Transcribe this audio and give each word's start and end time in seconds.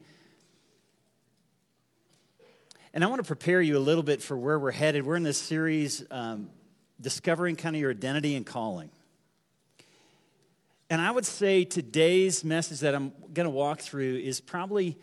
And 2.94 3.02
I 3.02 3.08
want 3.08 3.20
to 3.20 3.26
prepare 3.26 3.60
you 3.60 3.76
a 3.76 3.82
little 3.82 4.04
bit 4.04 4.22
for 4.22 4.36
where 4.36 4.60
we're 4.60 4.70
headed. 4.70 5.04
We're 5.04 5.16
in 5.16 5.24
this 5.24 5.38
series, 5.38 6.04
um, 6.12 6.50
discovering 7.00 7.56
kind 7.56 7.76
of 7.76 7.80
your 7.80 7.90
identity 7.90 8.36
and 8.36 8.44
calling. 8.44 8.90
And 10.90 11.00
I 11.00 11.10
would 11.10 11.24
say 11.24 11.64
today's 11.64 12.44
message 12.44 12.80
that 12.80 12.94
I'm 12.94 13.12
going 13.32 13.44
to 13.44 13.50
walk 13.50 13.80
through 13.80 14.16
is 14.16 14.40
probably 14.40 14.98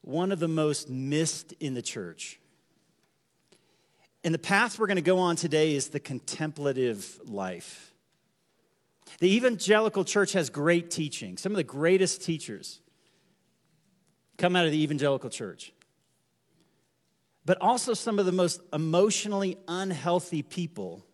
one 0.00 0.32
of 0.32 0.40
the 0.40 0.48
most 0.48 0.90
missed 0.90 1.52
in 1.60 1.74
the 1.74 1.82
church. 1.82 2.40
And 4.24 4.34
the 4.34 4.38
path 4.38 4.78
we're 4.78 4.86
going 4.86 4.96
to 4.96 5.02
go 5.02 5.18
on 5.18 5.36
today 5.36 5.74
is 5.74 5.88
the 5.88 6.00
contemplative 6.00 7.20
life. 7.24 7.94
The 9.20 9.36
evangelical 9.36 10.04
church 10.04 10.32
has 10.32 10.50
great 10.50 10.90
teaching. 10.90 11.36
Some 11.36 11.52
of 11.52 11.56
the 11.56 11.64
greatest 11.64 12.22
teachers 12.22 12.80
come 14.36 14.56
out 14.56 14.66
of 14.66 14.72
the 14.72 14.82
evangelical 14.82 15.30
church. 15.30 15.72
But 17.46 17.58
also, 17.60 17.92
some 17.92 18.18
of 18.18 18.24
the 18.26 18.32
most 18.32 18.60
emotionally 18.72 19.58
unhealthy 19.68 20.42
people 20.42 21.04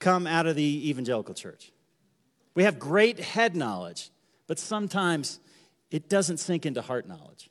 come 0.00 0.26
out 0.26 0.46
of 0.46 0.56
the 0.56 0.90
evangelical 0.90 1.34
church. 1.34 1.70
We 2.54 2.64
have 2.64 2.78
great 2.78 3.20
head 3.20 3.54
knowledge, 3.54 4.10
but 4.48 4.58
sometimes 4.58 5.38
it 5.90 6.08
doesn't 6.08 6.38
sink 6.38 6.66
into 6.66 6.82
heart 6.82 7.06
knowledge. 7.06 7.48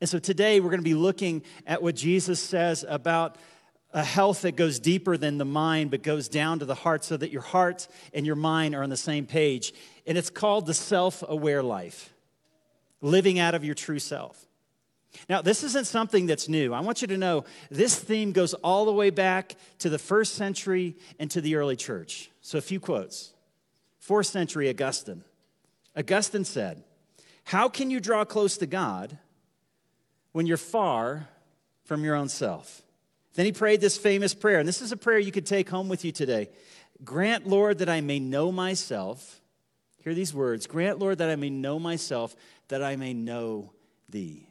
And 0.00 0.08
so 0.08 0.18
today 0.18 0.60
we're 0.60 0.70
going 0.70 0.80
to 0.80 0.84
be 0.84 0.94
looking 0.94 1.42
at 1.66 1.82
what 1.82 1.94
Jesus 1.94 2.40
says 2.40 2.84
about 2.88 3.36
a 3.92 4.02
health 4.02 4.42
that 4.42 4.56
goes 4.56 4.78
deeper 4.78 5.16
than 5.16 5.38
the 5.38 5.44
mind, 5.44 5.90
but 5.90 6.02
goes 6.02 6.28
down 6.28 6.60
to 6.60 6.64
the 6.64 6.74
heart 6.74 7.04
so 7.04 7.16
that 7.16 7.30
your 7.30 7.42
heart 7.42 7.88
and 8.14 8.24
your 8.24 8.36
mind 8.36 8.74
are 8.74 8.82
on 8.82 8.90
the 8.90 8.96
same 8.96 9.26
page. 9.26 9.74
And 10.06 10.16
it's 10.16 10.30
called 10.30 10.66
the 10.66 10.74
self 10.74 11.22
aware 11.26 11.62
life, 11.62 12.12
living 13.00 13.38
out 13.38 13.54
of 13.54 13.64
your 13.64 13.74
true 13.74 13.98
self. 13.98 14.46
Now, 15.28 15.42
this 15.42 15.64
isn't 15.64 15.86
something 15.86 16.26
that's 16.26 16.48
new. 16.48 16.72
I 16.72 16.80
want 16.80 17.02
you 17.02 17.08
to 17.08 17.18
know 17.18 17.44
this 17.70 17.98
theme 17.98 18.32
goes 18.32 18.54
all 18.54 18.84
the 18.84 18.92
way 18.92 19.10
back 19.10 19.56
to 19.78 19.90
the 19.90 19.98
first 19.98 20.34
century 20.34 20.96
and 21.18 21.30
to 21.32 21.40
the 21.40 21.56
early 21.56 21.76
church. 21.76 22.30
So, 22.42 22.58
a 22.58 22.62
few 22.62 22.80
quotes. 22.80 23.32
Fourth 23.98 24.26
century 24.26 24.68
Augustine. 24.68 25.24
Augustine 25.96 26.44
said, 26.44 26.82
How 27.44 27.68
can 27.68 27.90
you 27.90 28.00
draw 28.00 28.24
close 28.24 28.56
to 28.58 28.66
God 28.66 29.18
when 30.32 30.46
you're 30.46 30.56
far 30.56 31.28
from 31.84 32.04
your 32.04 32.14
own 32.14 32.28
self? 32.28 32.82
Then 33.34 33.46
he 33.46 33.52
prayed 33.52 33.80
this 33.80 33.96
famous 33.96 34.34
prayer, 34.34 34.58
and 34.58 34.68
this 34.68 34.82
is 34.82 34.92
a 34.92 34.96
prayer 34.96 35.18
you 35.18 35.32
could 35.32 35.46
take 35.46 35.68
home 35.68 35.88
with 35.88 36.04
you 36.04 36.12
today. 36.12 36.48
Grant, 37.04 37.46
Lord, 37.46 37.78
that 37.78 37.88
I 37.88 38.00
may 38.00 38.18
know 38.18 38.50
myself. 38.52 39.40
Hear 40.02 40.14
these 40.14 40.32
words 40.32 40.66
Grant, 40.66 40.98
Lord, 40.98 41.18
that 41.18 41.30
I 41.30 41.36
may 41.36 41.50
know 41.50 41.78
myself, 41.78 42.34
that 42.68 42.82
I 42.82 42.96
may 42.96 43.12
know 43.12 43.72
thee 44.08 44.49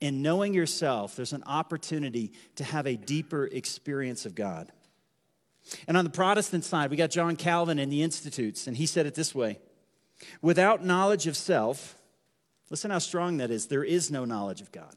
in 0.00 0.22
knowing 0.22 0.54
yourself, 0.54 1.16
there's 1.16 1.32
an 1.32 1.42
opportunity 1.46 2.32
to 2.56 2.64
have 2.64 2.86
a 2.86 2.96
deeper 2.96 3.46
experience 3.46 4.26
of 4.26 4.34
God. 4.34 4.70
And 5.86 5.96
on 5.96 6.04
the 6.04 6.10
Protestant 6.10 6.64
side, 6.64 6.90
we 6.90 6.96
got 6.96 7.10
John 7.10 7.36
Calvin 7.36 7.78
in 7.78 7.90
the 7.90 8.02
Institutes, 8.02 8.66
and 8.66 8.76
he 8.76 8.86
said 8.86 9.06
it 9.06 9.14
this 9.14 9.34
way 9.34 9.58
Without 10.40 10.84
knowledge 10.84 11.26
of 11.26 11.36
self, 11.36 11.96
listen 12.70 12.90
how 12.90 12.98
strong 12.98 13.38
that 13.38 13.50
is, 13.50 13.66
there 13.66 13.84
is 13.84 14.10
no 14.10 14.24
knowledge 14.24 14.60
of 14.60 14.72
God. 14.72 14.94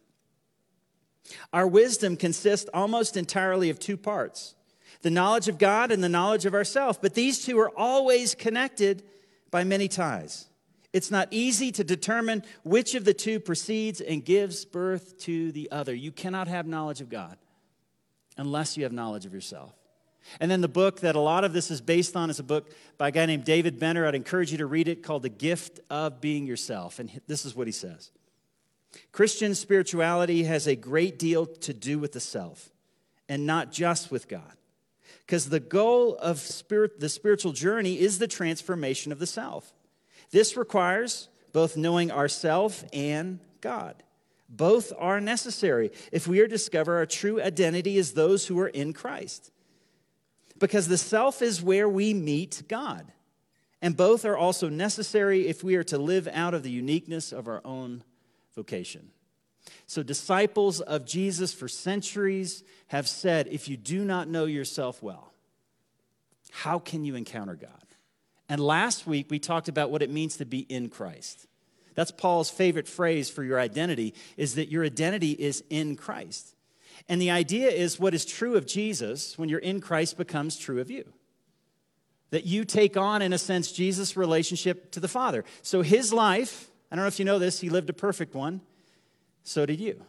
Our 1.54 1.68
wisdom 1.68 2.18
consists 2.18 2.70
almost 2.74 3.16
entirely 3.18 3.70
of 3.70 3.80
two 3.80 3.98
parts 3.98 4.56
the 5.02 5.10
knowledge 5.10 5.48
of 5.48 5.58
God 5.58 5.92
and 5.92 6.04
the 6.04 6.10
knowledge 6.10 6.46
of 6.46 6.54
ourself, 6.54 7.02
but 7.02 7.16
these 7.16 7.44
two 7.44 7.60
are 7.60 7.72
always 7.76 8.36
connected 8.36 9.04
by 9.50 9.64
many 9.64 9.88
ties. 9.88 10.48
It's 10.94 11.12
not 11.12 11.30
easy 11.32 11.72
to 11.72 11.84
determine 11.84 12.44
which 12.64 12.96
of 12.96 13.06
the 13.06 13.14
two 13.14 13.40
precedes 13.40 14.02
and 14.02 14.26
gives 14.26 14.66
birth 14.66 15.18
to 15.20 15.52
the 15.52 15.72
other. 15.72 15.96
You 15.96 16.12
cannot 16.12 16.48
have 16.48 16.68
knowledge 16.68 17.00
of 17.00 17.10
God 17.10 17.38
unless 18.38 18.76
you 18.76 18.84
have 18.84 18.92
knowledge 18.92 19.26
of 19.26 19.34
yourself. 19.34 19.74
And 20.40 20.52
then 20.52 20.62
the 20.62 20.68
book 20.68 21.00
that 21.00 21.16
a 21.16 21.20
lot 21.20 21.44
of 21.44 21.54
this 21.54 21.72
is 21.72 21.82
based 21.82 22.16
on 22.16 22.30
is 22.30 22.40
a 22.40 22.44
book 22.44 22.72
by 22.98 23.08
a 23.08 23.12
guy 23.12 23.26
named 23.26 23.46
David 23.46 23.80
Benner. 23.80 24.06
I'd 24.06 24.16
encourage 24.16 24.52
you 24.52 24.60
to 24.60 24.66
read 24.66 24.88
it 24.88 25.02
called 25.02 25.24
The 25.24 25.30
Gift 25.30 25.80
of 25.90 26.22
Being 26.22 26.46
Yourself. 26.46 27.00
And 27.00 27.22
this 27.28 27.46
is 27.46 27.56
what 27.56 27.68
he 27.68 27.74
says 27.74 28.12
Christian 29.12 29.56
spirituality 29.56 30.44
has 30.44 30.68
a 30.68 30.76
great 30.76 31.18
deal 31.18 31.46
to 31.46 31.74
do 31.74 31.98
with 32.00 32.12
the 32.12 32.20
self 32.20 32.70
and 33.30 33.46
not 33.46 33.72
just 33.72 34.12
with 34.12 34.28
God. 34.28 34.58
Because 35.26 35.50
the 35.50 35.60
goal 35.60 36.16
of 36.18 36.40
spirit, 36.40 37.00
the 37.00 37.10
spiritual 37.10 37.54
journey 37.54 38.00
is 38.00 38.20
the 38.20 38.28
transformation 38.28 39.12
of 39.12 39.20
the 39.20 39.28
self. 39.28 39.74
This 40.32 40.58
requires 40.58 41.28
both 41.54 41.78
knowing 41.78 42.12
ourself 42.12 42.84
and 42.94 43.40
God. 43.60 44.04
Both 44.50 44.92
are 44.98 45.22
necessary 45.22 45.92
if 46.12 46.28
we 46.28 46.40
are 46.40 46.48
to 46.48 46.50
discover 46.50 46.98
our 46.98 47.06
true 47.06 47.42
identity 47.42 47.98
as 47.98 48.14
those 48.14 48.48
who 48.48 48.60
are 48.60 48.68
in 48.68 48.94
Christ. 48.94 49.52
Because 50.60 50.88
the 50.88 50.98
self 50.98 51.42
is 51.42 51.62
where 51.62 51.88
we 51.88 52.14
meet 52.14 52.64
God. 52.68 53.12
And 53.82 53.98
both 53.98 54.26
are 54.26 54.38
also 54.38 54.70
necessary 54.70 55.48
if 55.48 55.64
we 55.64 55.76
are 55.76 55.84
to 55.86 55.98
live 55.98 56.28
out 56.32 56.54
of 56.54 56.64
the 56.64 56.70
uniqueness 56.70 57.32
of 57.32 57.48
our 57.48 57.62
own 57.66 58.04
vocation. 58.56 59.10
So, 59.88 60.04
disciples 60.04 60.82
of 60.82 61.06
Jesus 61.06 61.54
for 61.54 61.68
centuries 61.68 62.64
have 62.88 63.08
said 63.08 63.48
if 63.48 63.68
you 63.68 63.78
do 63.78 64.04
not 64.04 64.28
know 64.28 64.46
yourself 64.46 65.02
well, 65.02 65.34
how 66.52 66.80
can 66.80 67.06
you 67.06 67.16
encounter 67.16 67.56
God? 67.56 67.81
And 68.52 68.60
last 68.60 69.08
week, 69.08 69.28
we 69.30 69.40
talked 69.40 69.70
about 69.70 69.92
what 69.92 70.02
it 70.02 70.10
means 70.10 70.36
to 70.36 70.46
be 70.46 70.60
in 70.68 70.90
Christ. 70.90 71.48
That's 71.96 72.12
Paul's 72.12 72.50
favorite 72.50 72.86
phrase 72.86 73.30
for 73.30 73.46
your 73.46 73.58
identity 73.58 74.14
is 74.36 74.56
that 74.56 74.68
your 74.68 74.84
identity 74.84 75.32
is 75.32 75.64
in 75.70 75.96
Christ. 75.96 76.54
And 77.08 77.22
the 77.22 77.32
idea 77.32 77.70
is 77.70 77.98
what 77.98 78.14
is 78.14 78.26
true 78.26 78.58
of 78.58 78.68
Jesus 78.68 79.38
when 79.38 79.48
you're 79.48 79.60
in 79.60 79.80
Christ 79.80 80.18
becomes 80.18 80.58
true 80.58 80.82
of 80.82 80.92
you. 80.92 81.14
That 82.32 82.46
you 82.46 82.66
take 82.66 82.98
on, 82.98 83.22
in 83.22 83.32
a 83.32 83.38
sense, 83.38 83.72
Jesus' 83.72 84.18
relationship 84.18 84.92
to 84.92 85.00
the 85.00 85.08
Father. 85.08 85.46
So 85.62 85.82
his 85.82 86.12
life, 86.12 86.70
I 86.92 86.98
don't 86.98 87.06
know 87.06 87.08
if 87.08 87.20
you 87.20 87.26
know 87.26 87.40
this, 87.40 87.62
he 87.62 87.70
lived 87.70 87.90
a 87.90 87.94
perfect 87.94 88.36
one. 88.36 88.60
So 89.46 89.66
did 89.66 89.80
you. 89.80 90.04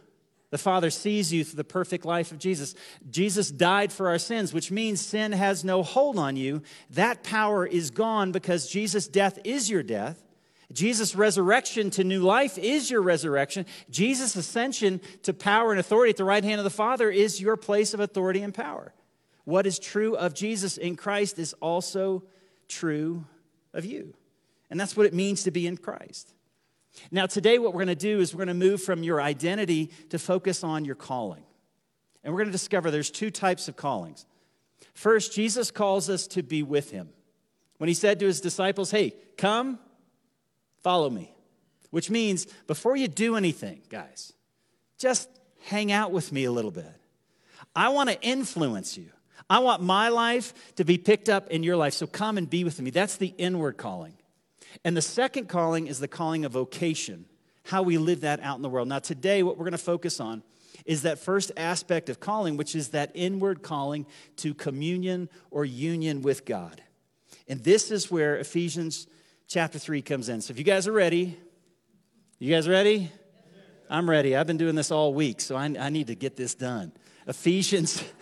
The 0.53 0.59
Father 0.59 0.91
sees 0.91 1.33
you 1.33 1.43
through 1.43 1.57
the 1.57 1.63
perfect 1.63 2.05
life 2.05 2.31
of 2.31 2.37
Jesus. 2.37 2.75
Jesus 3.09 3.49
died 3.49 3.91
for 3.91 4.09
our 4.09 4.19
sins, 4.19 4.53
which 4.53 4.69
means 4.69 5.01
sin 5.01 5.31
has 5.31 5.63
no 5.63 5.81
hold 5.81 6.19
on 6.19 6.35
you. 6.35 6.61
That 6.91 7.23
power 7.23 7.65
is 7.65 7.89
gone 7.89 8.31
because 8.31 8.69
Jesus' 8.69 9.07
death 9.07 9.39
is 9.43 9.67
your 9.67 9.81
death. 9.81 10.23
Jesus' 10.71 11.15
resurrection 11.15 11.89
to 11.89 12.03
new 12.03 12.21
life 12.21 12.59
is 12.59 12.91
your 12.91 13.01
resurrection. 13.01 13.65
Jesus' 13.89 14.35
ascension 14.35 15.01
to 15.23 15.33
power 15.33 15.71
and 15.71 15.79
authority 15.79 16.11
at 16.11 16.17
the 16.17 16.23
right 16.23 16.43
hand 16.43 16.59
of 16.59 16.65
the 16.65 16.69
Father 16.69 17.09
is 17.09 17.41
your 17.41 17.57
place 17.57 17.95
of 17.95 17.99
authority 17.99 18.43
and 18.43 18.53
power. 18.53 18.93
What 19.45 19.65
is 19.65 19.79
true 19.79 20.15
of 20.15 20.35
Jesus 20.35 20.77
in 20.77 20.97
Christ 20.97 21.39
is 21.39 21.53
also 21.61 22.25
true 22.67 23.25
of 23.73 23.85
you. 23.85 24.13
And 24.69 24.79
that's 24.79 24.95
what 24.95 25.07
it 25.07 25.15
means 25.15 25.41
to 25.45 25.51
be 25.51 25.65
in 25.65 25.77
Christ. 25.77 26.32
Now, 27.11 27.25
today, 27.25 27.59
what 27.59 27.73
we're 27.73 27.85
going 27.85 27.87
to 27.87 27.95
do 27.95 28.19
is 28.19 28.33
we're 28.33 28.45
going 28.45 28.59
to 28.59 28.65
move 28.65 28.81
from 28.81 29.03
your 29.03 29.21
identity 29.21 29.91
to 30.09 30.19
focus 30.19 30.63
on 30.63 30.85
your 30.85 30.95
calling. 30.95 31.43
And 32.23 32.33
we're 32.33 32.39
going 32.39 32.49
to 32.49 32.53
discover 32.53 32.91
there's 32.91 33.11
two 33.11 33.31
types 33.31 33.67
of 33.67 33.75
callings. 33.75 34.25
First, 34.93 35.33
Jesus 35.33 35.71
calls 35.71 36.09
us 36.09 36.27
to 36.27 36.43
be 36.43 36.63
with 36.63 36.91
him. 36.91 37.09
When 37.77 37.87
he 37.87 37.93
said 37.93 38.19
to 38.19 38.25
his 38.25 38.41
disciples, 38.41 38.91
Hey, 38.91 39.15
come, 39.37 39.79
follow 40.81 41.09
me, 41.09 41.33
which 41.89 42.09
means 42.09 42.45
before 42.67 42.95
you 42.95 43.07
do 43.07 43.35
anything, 43.35 43.81
guys, 43.89 44.33
just 44.97 45.29
hang 45.65 45.91
out 45.91 46.11
with 46.11 46.31
me 46.31 46.45
a 46.45 46.51
little 46.51 46.71
bit. 46.71 46.93
I 47.75 47.89
want 47.89 48.09
to 48.09 48.21
influence 48.21 48.97
you. 48.97 49.09
I 49.49 49.59
want 49.59 49.81
my 49.81 50.09
life 50.09 50.53
to 50.75 50.85
be 50.85 50.97
picked 50.97 51.27
up 51.27 51.49
in 51.49 51.63
your 51.63 51.75
life. 51.75 51.93
So 51.93 52.07
come 52.07 52.37
and 52.37 52.49
be 52.49 52.63
with 52.63 52.79
me. 52.79 52.91
That's 52.91 53.17
the 53.17 53.33
inward 53.37 53.77
calling. 53.77 54.13
And 54.83 54.95
the 54.95 55.01
second 55.01 55.47
calling 55.47 55.87
is 55.87 55.99
the 55.99 56.07
calling 56.07 56.45
of 56.45 56.51
vocation, 56.53 57.25
how 57.65 57.83
we 57.83 57.97
live 57.97 58.21
that 58.21 58.39
out 58.41 58.55
in 58.55 58.61
the 58.61 58.69
world. 58.69 58.87
Now, 58.87 58.99
today, 58.99 59.43
what 59.43 59.57
we're 59.57 59.65
going 59.65 59.71
to 59.73 59.77
focus 59.77 60.19
on 60.19 60.43
is 60.85 61.03
that 61.03 61.19
first 61.19 61.51
aspect 61.55 62.09
of 62.09 62.19
calling, 62.19 62.57
which 62.57 62.75
is 62.75 62.89
that 62.89 63.11
inward 63.13 63.61
calling 63.61 64.05
to 64.37 64.53
communion 64.53 65.29
or 65.51 65.65
union 65.65 66.21
with 66.21 66.45
God. 66.45 66.81
And 67.47 67.63
this 67.63 67.91
is 67.91 68.09
where 68.09 68.37
Ephesians 68.37 69.07
chapter 69.47 69.79
3 69.79 70.01
comes 70.01 70.29
in. 70.29 70.41
So 70.41 70.51
if 70.51 70.57
you 70.57 70.63
guys 70.63 70.87
are 70.87 70.93
ready, 70.93 71.37
you 72.39 72.53
guys 72.53 72.67
ready? 72.67 73.11
I'm 73.89 74.09
ready. 74.09 74.35
I've 74.35 74.47
been 74.47 74.57
doing 74.57 74.75
this 74.75 74.91
all 74.91 75.13
week, 75.13 75.39
so 75.39 75.55
I, 75.55 75.65
I 75.79 75.89
need 75.89 76.07
to 76.07 76.15
get 76.15 76.35
this 76.35 76.55
done. 76.55 76.91
Ephesians. 77.27 78.03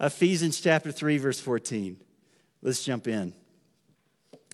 Ephesians 0.00 0.60
chapter 0.60 0.90
3, 0.90 1.18
verse 1.18 1.40
14. 1.40 1.96
Let's 2.62 2.82
jump 2.84 3.06
in. 3.06 3.34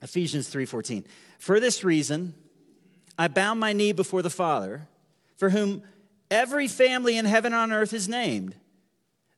Ephesians 0.02 0.48
3:14. 0.48 1.04
For 1.38 1.60
this 1.60 1.84
reason, 1.84 2.34
I 3.18 3.28
bow 3.28 3.54
my 3.54 3.72
knee 3.72 3.92
before 3.92 4.22
the 4.22 4.30
Father, 4.30 4.88
for 5.36 5.50
whom 5.50 5.82
every 6.30 6.68
family 6.68 7.16
in 7.16 7.24
heaven 7.24 7.52
and 7.52 7.72
on 7.72 7.72
earth 7.72 7.92
is 7.92 8.08
named, 8.08 8.54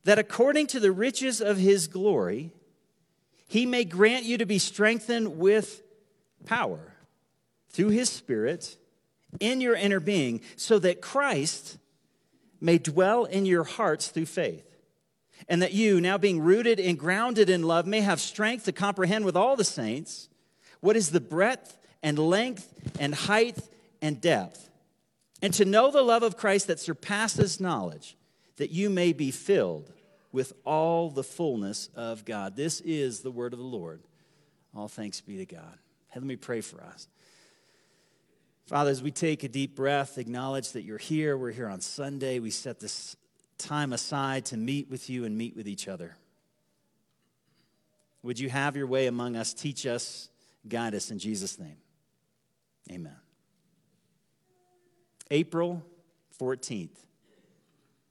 that 0.04 0.18
according 0.18 0.66
to 0.68 0.80
the 0.80 0.92
riches 0.92 1.40
of 1.40 1.58
his 1.58 1.88
glory, 1.88 2.52
he 3.48 3.66
may 3.66 3.84
grant 3.84 4.24
you 4.24 4.38
to 4.38 4.46
be 4.46 4.58
strengthened 4.58 5.38
with 5.38 5.82
power 6.44 6.94
through 7.68 7.90
his 7.90 8.08
Spirit 8.08 8.76
in 9.40 9.60
your 9.60 9.74
inner 9.74 10.00
being, 10.00 10.40
so 10.56 10.78
that 10.78 11.00
Christ 11.00 11.78
may 12.60 12.78
dwell 12.78 13.24
in 13.24 13.46
your 13.46 13.64
hearts 13.64 14.08
through 14.08 14.26
faith. 14.26 14.68
And 15.48 15.60
that 15.60 15.72
you, 15.72 16.00
now 16.00 16.18
being 16.18 16.40
rooted 16.40 16.78
and 16.78 16.96
grounded 16.96 17.50
in 17.50 17.64
love, 17.64 17.86
may 17.86 18.00
have 18.00 18.20
strength 18.20 18.64
to 18.66 18.72
comprehend 18.72 19.24
with 19.24 19.36
all 19.36 19.56
the 19.56 19.64
saints 19.64 20.28
what 20.82 20.96
is 20.96 21.10
the 21.10 21.20
breadth 21.20 21.78
and 22.02 22.18
length 22.18 22.92
and 23.00 23.14
height 23.14 23.56
and 24.02 24.20
depth, 24.20 24.68
and 25.40 25.54
to 25.54 25.64
know 25.64 25.90
the 25.90 26.02
love 26.02 26.22
of 26.22 26.36
Christ 26.36 26.66
that 26.66 26.80
surpasses 26.80 27.60
knowledge, 27.60 28.16
that 28.56 28.70
you 28.70 28.90
may 28.90 29.14
be 29.14 29.30
filled 29.30 29.90
with 30.32 30.52
all 30.64 31.08
the 31.08 31.22
fullness 31.22 31.88
of 31.94 32.24
God. 32.24 32.56
This 32.56 32.80
is 32.80 33.20
the 33.20 33.30
word 33.30 33.52
of 33.52 33.58
the 33.58 33.64
Lord. 33.64 34.02
All 34.74 34.88
thanks 34.88 35.20
be 35.20 35.36
to 35.38 35.46
God. 35.46 35.78
Let 36.14 36.24
me 36.24 36.36
pray 36.36 36.60
for 36.60 36.82
us. 36.82 37.08
Father, 38.66 38.90
as 38.90 39.02
we 39.02 39.10
take 39.10 39.42
a 39.42 39.48
deep 39.48 39.76
breath, 39.76 40.18
acknowledge 40.18 40.72
that 40.72 40.82
you're 40.82 40.98
here. 40.98 41.36
We're 41.36 41.52
here 41.52 41.68
on 41.68 41.80
Sunday. 41.80 42.38
We 42.38 42.50
set 42.50 42.80
this 42.80 43.16
time 43.58 43.92
aside 43.92 44.46
to 44.46 44.56
meet 44.56 44.90
with 44.90 45.10
you 45.10 45.24
and 45.24 45.36
meet 45.36 45.54
with 45.54 45.68
each 45.68 45.88
other. 45.88 46.16
Would 48.22 48.38
you 48.38 48.48
have 48.48 48.76
your 48.76 48.86
way 48.86 49.06
among 49.06 49.36
us? 49.36 49.52
Teach 49.52 49.84
us, 49.86 50.28
guide 50.68 50.94
us 50.94 51.10
in 51.10 51.18
Jesus' 51.18 51.58
name. 51.58 51.76
Amen. 52.90 53.16
April 55.30 55.82
14th, 56.40 56.98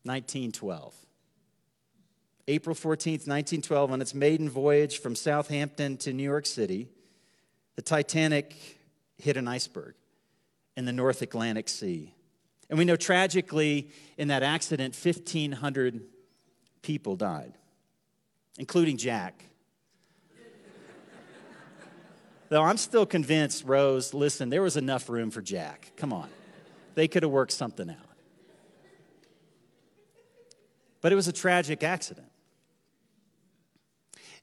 1912. 0.04 0.96
April 2.48 2.76
14th, 2.76 3.28
1912, 3.28 3.92
on 3.92 4.02
its 4.02 4.14
maiden 4.14 4.50
voyage 4.50 5.00
from 5.00 5.16
Southampton 5.16 5.98
to 5.98 6.12
New 6.12 6.24
York 6.24 6.46
City, 6.46 6.90
the 7.76 7.82
Titanic 7.82 8.56
hit 9.18 9.38
an 9.38 9.48
iceberg 9.48 9.94
in 10.76 10.86
the 10.86 10.92
North 10.92 11.22
Atlantic 11.22 11.70
Sea. 11.70 12.14
And 12.70 12.80
we 12.80 12.86
know 12.86 12.96
tragically 12.96 13.92
in 14.18 14.30
that 14.30 14.44
accident, 14.44 14.98
1,500 15.02 16.02
people 16.82 17.16
died, 17.16 17.54
including 18.58 18.98
Jack. 18.98 19.46
Though 22.52 22.64
I'm 22.64 22.76
still 22.76 23.06
convinced, 23.06 23.64
Rose, 23.64 24.14
listen, 24.14 24.50
there 24.50 24.62
was 24.62 24.76
enough 24.76 25.08
room 25.08 25.32
for 25.32 25.42
Jack. 25.42 25.94
Come 25.96 26.12
on. 26.12 26.28
They 26.96 27.08
could 27.08 27.24
have 27.24 27.32
worked 27.32 27.54
something 27.54 27.90
out. 27.90 27.96
But 31.00 31.14
it 31.14 31.16
was 31.16 31.30
a 31.30 31.32
tragic 31.32 31.82
accident. 31.82 32.28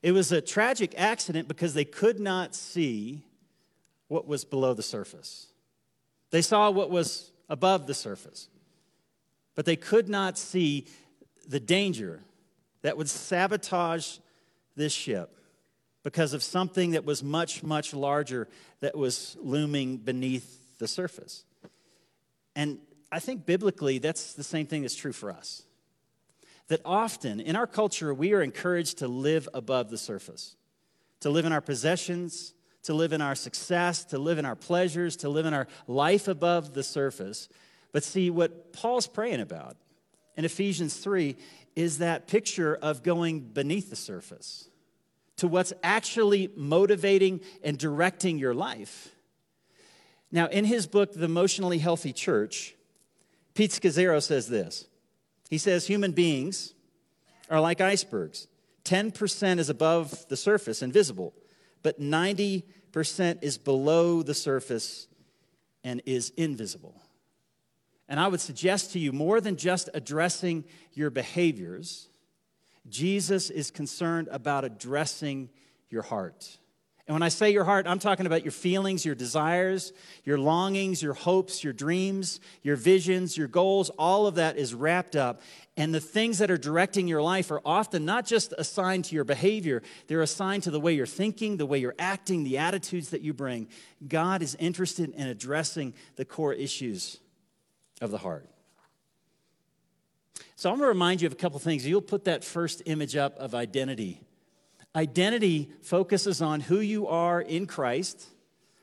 It 0.03 0.13
was 0.13 0.33
a 0.33 0.41
tragic 0.41 0.95
accident 0.97 1.49
because 1.49 1.75
they 1.75 1.85
could 1.85 2.19
not 2.19 2.55
see 2.55 3.27
what 4.07 4.27
was 4.27 4.43
below 4.43 4.73
the 4.73 4.83
surface. 4.83 5.49
They 6.31 6.41
saw 6.41 6.71
what 6.71 6.89
was 6.89 7.31
above 7.51 7.87
the 7.87 7.93
surface, 7.93 8.49
but 9.55 9.67
they 9.67 9.77
could 9.77 10.09
not 10.09 10.39
see 10.39 10.87
the 11.47 11.61
danger 11.61 12.23
that 12.81 12.97
would 12.97 13.11
sabotage 13.11 14.17
this 14.77 14.95
ship 14.95 15.38
because 16.09 16.33
of 16.33 16.43
something 16.43 16.93
that 16.93 17.05
was 17.05 17.23
much, 17.23 17.63
much 17.63 17.93
larger 17.93 18.49
that 18.81 18.97
was 18.97 19.37
looming 19.43 19.99
beneath 19.99 20.79
the 20.79 20.89
surface. 20.89 21.45
And 22.57 22.79
I 23.13 23.19
think 23.19 23.45
biblically, 23.45 23.99
that's 23.99 24.33
the 24.33 24.43
same 24.43 24.67
thing 24.67 24.81
that's 24.81 24.97
true 24.97 25.13
for 25.13 25.31
us. 25.31 25.65
That 26.69 26.81
often 26.83 27.41
in 27.41 27.57
our 27.57 27.67
culture, 27.67 28.15
we 28.15 28.33
are 28.33 28.41
encouraged 28.41 29.01
to 29.01 29.07
live 29.07 29.51
above 29.53 29.91
the 29.91 29.99
surface, 29.99 30.57
to 31.21 31.29
live 31.29 31.45
in 31.45 31.53
our 31.53 31.61
possessions, 31.61 32.55
to 32.85 32.95
live 32.95 33.13
in 33.13 33.21
our 33.21 33.35
success, 33.35 34.07
to 34.07 34.19
live 34.19 34.39
in 34.39 34.47
our 34.47 34.57
pleasures, 34.57 35.15
to 35.17 35.29
live 35.29 35.45
in 35.45 35.53
our 35.53 35.69
life 35.87 36.27
above 36.27 36.73
the 36.73 36.83
surface. 36.83 37.51
But 37.93 38.03
see, 38.03 38.31
what 38.31 38.73
Paul's 38.73 39.07
praying 39.07 39.43
about 39.43 39.77
in 40.39 40.47
Ephesians 40.47 40.97
3 40.97 41.37
is 41.77 41.99
that 41.99 42.29
picture 42.29 42.75
of 42.75 43.03
going 43.03 43.41
beneath 43.41 43.91
the 43.91 43.97
surface 43.97 44.71
to 45.39 45.49
what's 45.49 45.73
actually 45.83 46.51
motivating 46.57 47.41
and 47.65 47.79
directing 47.79 48.39
your 48.39 48.55
life. 48.55 49.15
Now, 50.31 50.47
in 50.47 50.65
his 50.65 50.87
book, 50.87 51.13
The 51.13 51.25
Emotionally 51.25 51.79
Healthy 51.79 52.13
Church, 52.13 52.75
Pete 53.55 53.71
Scazzero 53.71 54.23
says 54.23 54.49
this. 54.49 54.87
He 55.49 55.59
says, 55.59 55.87
Human 55.87 56.13
beings 56.13 56.75
are 57.51 57.61
like 57.61 57.81
icebergs. 57.81 58.47
10% 58.85 59.59
is 59.59 59.69
above 59.69 60.29
the 60.29 60.37
surface, 60.37 60.83
invisible 60.83 61.35
but 61.83 62.01
90% 62.01 62.63
is 63.43 63.59
below 63.59 64.23
the 64.23 64.35
surface 64.35 65.09
and 65.85 66.03
is 66.07 66.31
invisible. 66.37 67.01
And 68.09 68.19
I 68.19 68.29
would 68.29 68.41
suggest 68.41 68.93
to 68.93 68.99
you 68.99 69.13
more 69.13 69.41
than 69.41 69.57
just 69.57 69.89
addressing 69.95 70.65
your 70.95 71.11
behaviors, 71.11 72.09
Jesus 72.91 73.51
is 73.51 73.71
concerned 73.71 74.29
about 74.31 74.65
addressing 74.65 75.51
your 75.91 76.03
heart. 76.03 76.59
And 77.09 77.15
when 77.15 77.23
I 77.23 77.31
say 77.31 77.51
your 77.51 77.65
heart, 77.65 77.87
I'm 77.87 77.99
talking 77.99 78.27
about 78.27 78.45
your 78.45 78.53
feelings, 78.53 79.07
your 79.07 79.15
desires, 79.15 79.95
your 80.25 80.37
longings, 80.37 81.03
your 81.03 81.15
hopes, 81.15 81.65
your 81.65 81.73
dreams, 81.73 82.39
your 82.63 82.77
visions, 82.77 83.35
your 83.35 83.49
goals. 83.49 83.89
All 83.99 84.27
of 84.27 84.35
that 84.35 84.59
is 84.59 84.75
wrapped 84.75 85.17
up. 85.17 85.41
And 85.79 85.95
the 85.95 86.01
things 86.01 86.37
that 86.37 86.51
are 86.51 86.59
directing 86.59 87.09
your 87.09 87.23
life 87.23 87.51
are 87.51 87.63
often 87.65 88.05
not 88.05 88.27
just 88.27 88.53
assigned 88.59 89.07
to 89.07 89.15
your 89.15 89.25
behavior, 89.25 89.83
they're 90.07 90.21
assigned 90.21 90.65
to 90.65 90.71
the 90.71 90.81
way 90.81 90.93
you're 90.93 91.07
thinking, 91.07 91.57
the 91.57 91.65
way 91.65 91.79
you're 91.79 91.95
acting, 91.99 92.45
the 92.45 92.59
attitudes 92.59 93.09
that 93.11 93.23
you 93.23 93.33
bring. 93.33 93.69
God 94.07 94.43
is 94.43 94.55
interested 94.57 95.09
in 95.15 95.29
addressing 95.29 95.95
the 96.17 96.27
core 96.27 96.53
issues 96.53 97.21
of 98.03 98.11
the 98.11 98.19
heart. 98.19 98.51
So 100.59 100.71
I'm 100.71 100.77
going 100.77 100.87
to 100.87 100.89
remind 100.89 101.23
you 101.23 101.27
of 101.27 101.33
a 101.33 101.37
couple 101.37 101.59
things. 101.61 101.87
You'll 101.87 102.03
put 102.03 102.25
that 102.25 102.43
first 102.43 102.83
image 102.85 103.15
up 103.15 103.39
of 103.39 103.55
identity 103.55 104.21
Identity 104.97 105.71
focuses 105.83 106.41
on 106.41 106.61
who 106.61 106.81
you 106.81 107.07
are 107.07 107.41
in 107.41 107.67
Christ, 107.67 108.27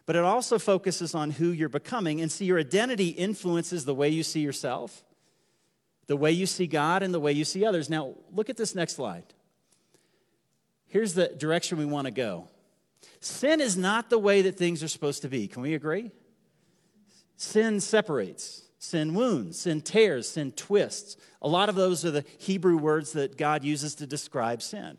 but 0.05 0.15
it 0.15 0.23
also 0.23 0.59
focuses 0.59 1.15
on 1.15 1.31
who 1.31 1.49
you're 1.49 1.67
becoming. 1.67 2.21
And 2.21 2.31
see, 2.31 2.45
your 2.45 2.59
identity 2.59 3.09
influences 3.09 3.85
the 3.85 3.95
way 3.95 4.09
you 4.09 4.23
see 4.23 4.41
yourself, 4.41 5.03
the 6.07 6.15
way 6.15 6.31
you 6.31 6.45
see 6.45 6.67
God, 6.67 7.01
and 7.01 7.13
the 7.13 7.19
way 7.19 7.31
you 7.31 7.43
see 7.43 7.65
others. 7.65 7.89
Now, 7.89 8.13
look 8.31 8.49
at 8.49 8.57
this 8.57 8.75
next 8.75 8.93
slide. 8.93 9.25
Here's 10.85 11.15
the 11.15 11.27
direction 11.27 11.77
we 11.77 11.85
want 11.85 12.05
to 12.05 12.11
go. 12.11 12.47
Sin 13.19 13.59
is 13.59 13.75
not 13.75 14.09
the 14.09 14.19
way 14.19 14.43
that 14.43 14.57
things 14.57 14.83
are 14.83 14.87
supposed 14.87 15.23
to 15.23 15.27
be. 15.27 15.47
Can 15.47 15.63
we 15.63 15.73
agree? 15.73 16.11
Sin 17.35 17.81
separates, 17.81 18.61
sin 18.77 19.13
wounds, 19.13 19.59
sin 19.59 19.81
tears, 19.81 20.29
sin 20.29 20.51
twists. 20.51 21.17
A 21.41 21.47
lot 21.47 21.69
of 21.69 21.75
those 21.75 22.05
are 22.05 22.11
the 22.11 22.25
Hebrew 22.37 22.77
words 22.77 23.13
that 23.13 23.37
God 23.37 23.63
uses 23.63 23.95
to 23.95 24.07
describe 24.07 24.61
sin. 24.61 24.97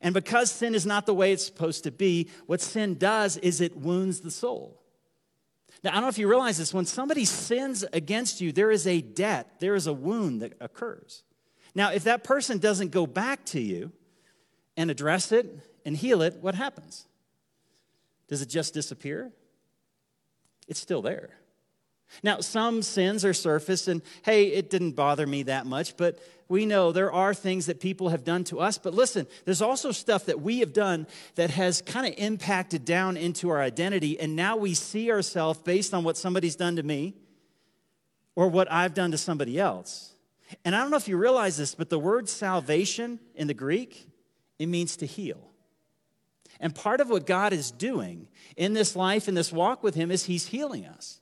And 0.00 0.14
because 0.14 0.50
sin 0.50 0.74
is 0.74 0.86
not 0.86 1.06
the 1.06 1.14
way 1.14 1.32
it's 1.32 1.44
supposed 1.44 1.84
to 1.84 1.90
be, 1.90 2.30
what 2.46 2.60
sin 2.60 2.94
does 2.94 3.36
is 3.36 3.60
it 3.60 3.76
wounds 3.76 4.20
the 4.20 4.30
soul. 4.30 4.80
Now, 5.82 5.90
I 5.90 5.94
don't 5.94 6.02
know 6.02 6.08
if 6.08 6.18
you 6.18 6.28
realize 6.28 6.58
this. 6.58 6.74
When 6.74 6.86
somebody 6.86 7.24
sins 7.24 7.84
against 7.92 8.40
you, 8.40 8.52
there 8.52 8.70
is 8.70 8.86
a 8.86 9.00
debt, 9.00 9.60
there 9.60 9.74
is 9.74 9.86
a 9.86 9.92
wound 9.92 10.42
that 10.42 10.54
occurs. 10.60 11.22
Now, 11.74 11.92
if 11.92 12.04
that 12.04 12.24
person 12.24 12.58
doesn't 12.58 12.90
go 12.90 13.06
back 13.06 13.44
to 13.46 13.60
you 13.60 13.92
and 14.76 14.90
address 14.90 15.30
it 15.32 15.46
and 15.84 15.96
heal 15.96 16.22
it, 16.22 16.36
what 16.40 16.54
happens? 16.54 17.06
Does 18.28 18.42
it 18.42 18.48
just 18.48 18.74
disappear? 18.74 19.32
It's 20.66 20.80
still 20.80 21.02
there. 21.02 21.30
Now, 22.22 22.40
some 22.40 22.82
sins 22.82 23.24
are 23.24 23.34
surfaced, 23.34 23.88
and 23.88 24.02
hey, 24.22 24.46
it 24.46 24.70
didn't 24.70 24.92
bother 24.92 25.26
me 25.26 25.44
that 25.44 25.66
much, 25.66 25.96
but 25.96 26.18
we 26.48 26.64
know 26.64 26.92
there 26.92 27.12
are 27.12 27.34
things 27.34 27.66
that 27.66 27.80
people 27.80 28.08
have 28.08 28.24
done 28.24 28.44
to 28.44 28.60
us. 28.60 28.78
But 28.78 28.94
listen, 28.94 29.26
there's 29.44 29.60
also 29.60 29.92
stuff 29.92 30.26
that 30.26 30.40
we 30.40 30.60
have 30.60 30.72
done 30.72 31.06
that 31.34 31.50
has 31.50 31.82
kind 31.82 32.06
of 32.06 32.14
impacted 32.18 32.84
down 32.84 33.16
into 33.16 33.50
our 33.50 33.60
identity, 33.60 34.18
and 34.18 34.34
now 34.34 34.56
we 34.56 34.74
see 34.74 35.10
ourselves 35.10 35.58
based 35.60 35.92
on 35.92 36.04
what 36.04 36.16
somebody's 36.16 36.56
done 36.56 36.76
to 36.76 36.82
me 36.82 37.14
or 38.34 38.48
what 38.48 38.70
I've 38.72 38.94
done 38.94 39.10
to 39.10 39.18
somebody 39.18 39.58
else. 39.58 40.14
And 40.64 40.74
I 40.74 40.80
don't 40.80 40.90
know 40.90 40.96
if 40.96 41.08
you 41.08 41.18
realize 41.18 41.58
this, 41.58 41.74
but 41.74 41.90
the 41.90 41.98
word 41.98 42.28
salvation 42.28 43.20
in 43.34 43.48
the 43.48 43.54
Greek, 43.54 44.08
it 44.58 44.66
means 44.66 44.96
to 44.98 45.06
heal. 45.06 45.50
And 46.60 46.74
part 46.74 47.00
of 47.00 47.10
what 47.10 47.26
God 47.26 47.52
is 47.52 47.70
doing 47.70 48.28
in 48.56 48.72
this 48.72 48.96
life, 48.96 49.28
in 49.28 49.34
this 49.34 49.52
walk 49.52 49.82
with 49.82 49.94
Him, 49.94 50.10
is 50.10 50.24
He's 50.24 50.46
healing 50.46 50.86
us. 50.86 51.20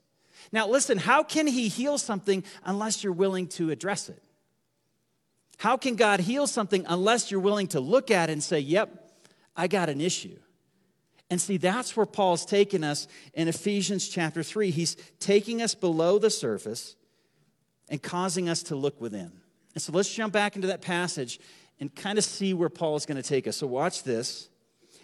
Now, 0.51 0.67
listen, 0.67 0.97
how 0.97 1.23
can 1.23 1.47
He 1.47 1.67
heal 1.67 1.97
something 1.97 2.43
unless 2.63 3.03
you're 3.03 3.13
willing 3.13 3.47
to 3.49 3.71
address 3.71 4.09
it? 4.09 4.23
How 5.57 5.75
can 5.75 5.95
God 5.95 6.19
heal 6.19 6.47
something 6.47 6.85
unless 6.87 7.31
you're 7.31 7.39
willing 7.39 7.67
to 7.69 7.79
look 7.79 8.11
at 8.11 8.29
it 8.29 8.33
and 8.33 8.43
say, 8.43 8.59
yep, 8.59 9.11
I 9.55 9.67
got 9.67 9.89
an 9.89 10.01
issue? 10.01 10.37
And 11.29 11.41
see, 11.41 11.57
that's 11.57 11.97
where 11.97 12.05
Paul's 12.05 12.45
taking 12.45 12.83
us 12.83 13.07
in 13.33 13.47
Ephesians 13.47 14.07
chapter 14.07 14.43
3. 14.43 14.71
He's 14.71 14.95
taking 15.19 15.61
us 15.61 15.75
below 15.75 16.19
the 16.19 16.29
surface 16.29 16.95
and 17.89 18.01
causing 18.01 18.47
us 18.47 18.63
to 18.63 18.75
look 18.75 19.01
within. 19.01 19.31
And 19.73 19.81
so 19.81 19.91
let's 19.91 20.13
jump 20.13 20.31
back 20.31 20.55
into 20.55 20.69
that 20.69 20.81
passage 20.81 21.39
and 21.79 21.93
kind 21.93 22.17
of 22.17 22.23
see 22.23 22.53
where 22.53 22.69
Paul 22.69 22.95
is 22.95 23.05
going 23.05 23.21
to 23.21 23.27
take 23.27 23.47
us. 23.47 23.57
So 23.57 23.67
watch 23.67 24.03
this. 24.03 24.49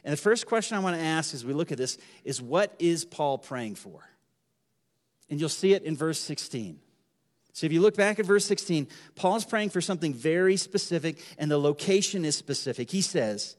And 0.04 0.14
the 0.14 0.18
first 0.18 0.46
question 0.46 0.78
I 0.78 0.80
want 0.80 0.96
to 0.98 1.04
ask 1.04 1.34
as 1.34 1.46
we 1.46 1.54
look 1.54 1.72
at 1.72 1.78
this 1.78 1.98
is 2.24 2.42
what 2.42 2.74
is 2.80 3.06
Paul 3.06 3.38
praying 3.38 3.76
for? 3.76 4.02
And 5.34 5.40
you'll 5.40 5.50
see 5.50 5.74
it 5.74 5.82
in 5.82 5.98
verse 5.98 6.20
16. 6.20 6.78
So 7.54 7.66
if 7.66 7.74
you 7.74 7.82
look 7.82 7.98
back 7.98 8.20
at 8.20 8.26
verse 8.28 8.46
16, 8.46 8.88
Paul's 9.16 9.46
praying 9.46 9.72
for 9.72 9.82
something 9.82 10.14
very 10.14 10.58
specific, 10.58 11.18
and 11.40 11.50
the 11.50 11.58
location 11.58 12.24
is 12.24 12.36
specific. 12.36 12.92
He 12.92 13.02
says 13.02 13.56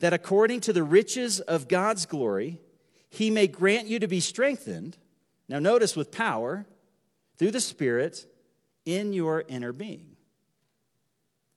that 0.00 0.12
according 0.12 0.58
to 0.62 0.72
the 0.72 0.82
riches 0.82 1.38
of 1.38 1.68
God's 1.68 2.04
glory, 2.04 2.58
he 3.08 3.30
may 3.30 3.46
grant 3.46 3.86
you 3.86 4.00
to 4.00 4.08
be 4.08 4.18
strengthened. 4.18 4.96
Now, 5.48 5.60
notice 5.60 5.94
with 5.94 6.10
power 6.10 6.66
through 7.36 7.52
the 7.52 7.60
Spirit 7.60 8.26
in 8.84 9.12
your 9.12 9.44
inner 9.46 9.72
being, 9.72 10.16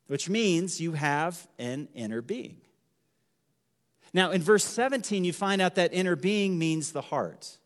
which 0.06 0.30
means 0.30 0.80
you 0.80 0.92
have 0.92 1.48
an 1.58 1.88
inner 1.96 2.22
being. 2.22 2.58
Now, 4.14 4.30
in 4.30 4.44
verse 4.44 4.66
17, 4.66 5.24
you 5.24 5.34
find 5.34 5.64
out 5.64 5.74
that 5.74 5.96
inner 5.96 6.16
being 6.16 6.60
means 6.60 6.92
the 6.92 7.02
heart. 7.02 7.58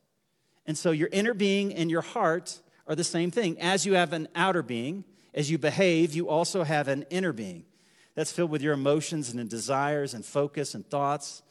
And 0.69 0.77
so 0.77 0.91
your 0.91 1.09
inner 1.11 1.33
being 1.33 1.73
and 1.73 1.89
your 1.89 2.03
heart 2.03 2.59
are 2.85 2.93
the 2.93 3.03
same 3.03 3.31
thing. 3.31 3.59
As 3.59 3.88
you 3.88 3.95
have 3.95 4.13
an 4.13 4.27
outer 4.35 4.61
being, 4.61 5.03
as 5.33 5.49
you 5.49 5.57
behave, 5.57 6.13
you 6.13 6.29
also 6.29 6.63
have 6.63 6.88
an 6.88 7.07
inner 7.09 7.33
being 7.33 7.65
that's 8.13 8.31
filled 8.31 8.51
with 8.51 8.61
your 8.61 8.75
emotions 8.75 9.33
and 9.33 9.49
desires 9.49 10.13
and 10.13 10.23
focus 10.23 10.75
and 10.75 10.88
thoughts. 10.88 11.41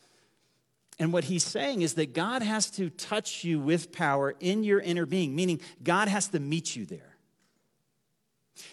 And 1.01 1.13
what 1.13 1.25
he's 1.25 1.43
saying 1.43 1.83
is 1.83 1.95
that 1.95 2.15
God 2.15 2.43
has 2.43 2.71
to 2.73 2.91
touch 2.91 3.43
you 3.43 3.59
with 3.59 3.91
power 3.91 4.37
in 4.39 4.63
your 4.63 4.79
inner 4.79 5.05
being, 5.05 5.35
meaning 5.35 5.61
God 5.83 6.07
has 6.07 6.29
to 6.29 6.39
meet 6.39 6.77
you 6.77 6.87
there. 6.87 7.17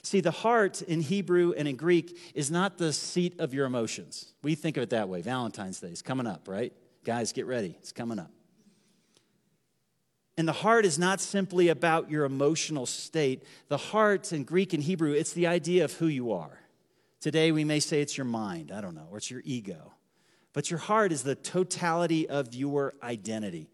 See, 0.04 0.20
the 0.20 0.30
heart 0.30 0.84
in 0.84 1.02
Hebrew 1.02 1.54
and 1.58 1.68
in 1.68 1.76
Greek 1.76 2.20
is 2.36 2.52
not 2.52 2.78
the 2.78 2.94
seat 2.94 3.40
of 3.40 3.56
your 3.56 3.66
emotions. 3.66 4.32
We 4.44 4.54
think 4.54 4.78
of 4.78 4.84
it 4.84 4.90
that 4.92 5.10
way. 5.10 5.24
Valentine's 5.24 5.80
Day 5.80 5.88
is 5.90 6.04
coming 6.04 6.28
up, 6.28 6.48
right? 6.48 6.72
Guys, 7.04 7.34
get 7.34 7.48
ready. 7.48 7.76
It's 7.80 7.92
coming 7.92 8.20
up. 8.20 8.35
And 10.38 10.48
the 10.48 10.54
heart 10.54 10.86
is 10.86 11.00
not 11.00 11.22
simply 11.22 11.70
about 11.70 12.12
your 12.12 12.26
emotional 12.26 12.86
state. 12.86 13.44
The 13.70 13.78
heart 13.78 14.34
in 14.34 14.44
Greek 14.44 14.74
and 14.74 14.84
Hebrew, 14.84 15.14
it's 15.14 15.34
the 15.34 15.48
idea 15.48 15.86
of 15.86 15.94
who 15.94 16.08
you 16.08 16.34
are. 16.34 16.60
Today 17.22 17.52
we 17.52 17.64
may 17.64 17.80
say 17.80 18.02
it's 18.02 18.18
your 18.18 18.26
mind, 18.26 18.72
I 18.72 18.82
don't 18.82 18.96
know, 18.96 19.08
or 19.10 19.18
it's 19.18 19.32
your 19.32 19.42
ego. 19.46 19.94
But 20.54 20.70
your 20.70 20.80
heart 20.80 21.12
is 21.12 21.24
the 21.24 21.36
totality 21.36 22.28
of 22.28 22.54
your 22.54 22.94
identity. 23.02 23.70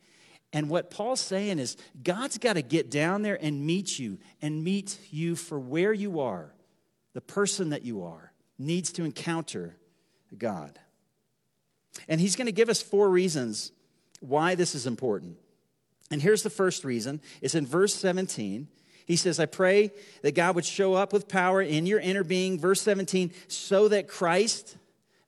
And 0.53 0.69
what 0.69 0.91
Paul's 0.91 1.21
saying 1.21 1.59
is, 1.59 1.77
God's 2.03 2.37
got 2.37 2.53
to 2.53 2.61
get 2.61 2.91
down 2.91 3.21
there 3.21 3.37
and 3.41 3.65
meet 3.65 3.97
you 3.97 4.19
and 4.41 4.63
meet 4.63 4.99
you 5.09 5.35
for 5.35 5.59
where 5.59 5.93
you 5.93 6.19
are. 6.19 6.53
The 7.13 7.21
person 7.21 7.69
that 7.69 7.83
you 7.83 8.03
are 8.03 8.33
needs 8.57 8.91
to 8.93 9.03
encounter 9.03 9.75
God. 10.37 10.79
And 12.07 12.21
he's 12.21 12.35
going 12.35 12.45
to 12.45 12.51
give 12.51 12.69
us 12.69 12.81
four 12.81 13.09
reasons 13.09 13.71
why 14.19 14.55
this 14.55 14.75
is 14.75 14.85
important. 14.87 15.37
And 16.11 16.21
here's 16.21 16.43
the 16.43 16.49
first 16.49 16.83
reason 16.83 17.21
it's 17.41 17.55
in 17.55 17.65
verse 17.65 17.95
17. 17.95 18.67
He 19.07 19.15
says, 19.15 19.39
I 19.39 19.45
pray 19.45 19.91
that 20.21 20.35
God 20.35 20.55
would 20.55 20.65
show 20.65 20.93
up 20.93 21.11
with 21.11 21.27
power 21.27 21.61
in 21.61 21.85
your 21.85 21.99
inner 21.99 22.23
being, 22.23 22.59
verse 22.59 22.81
17, 22.81 23.31
so 23.47 23.87
that 23.87 24.07
Christ 24.07 24.77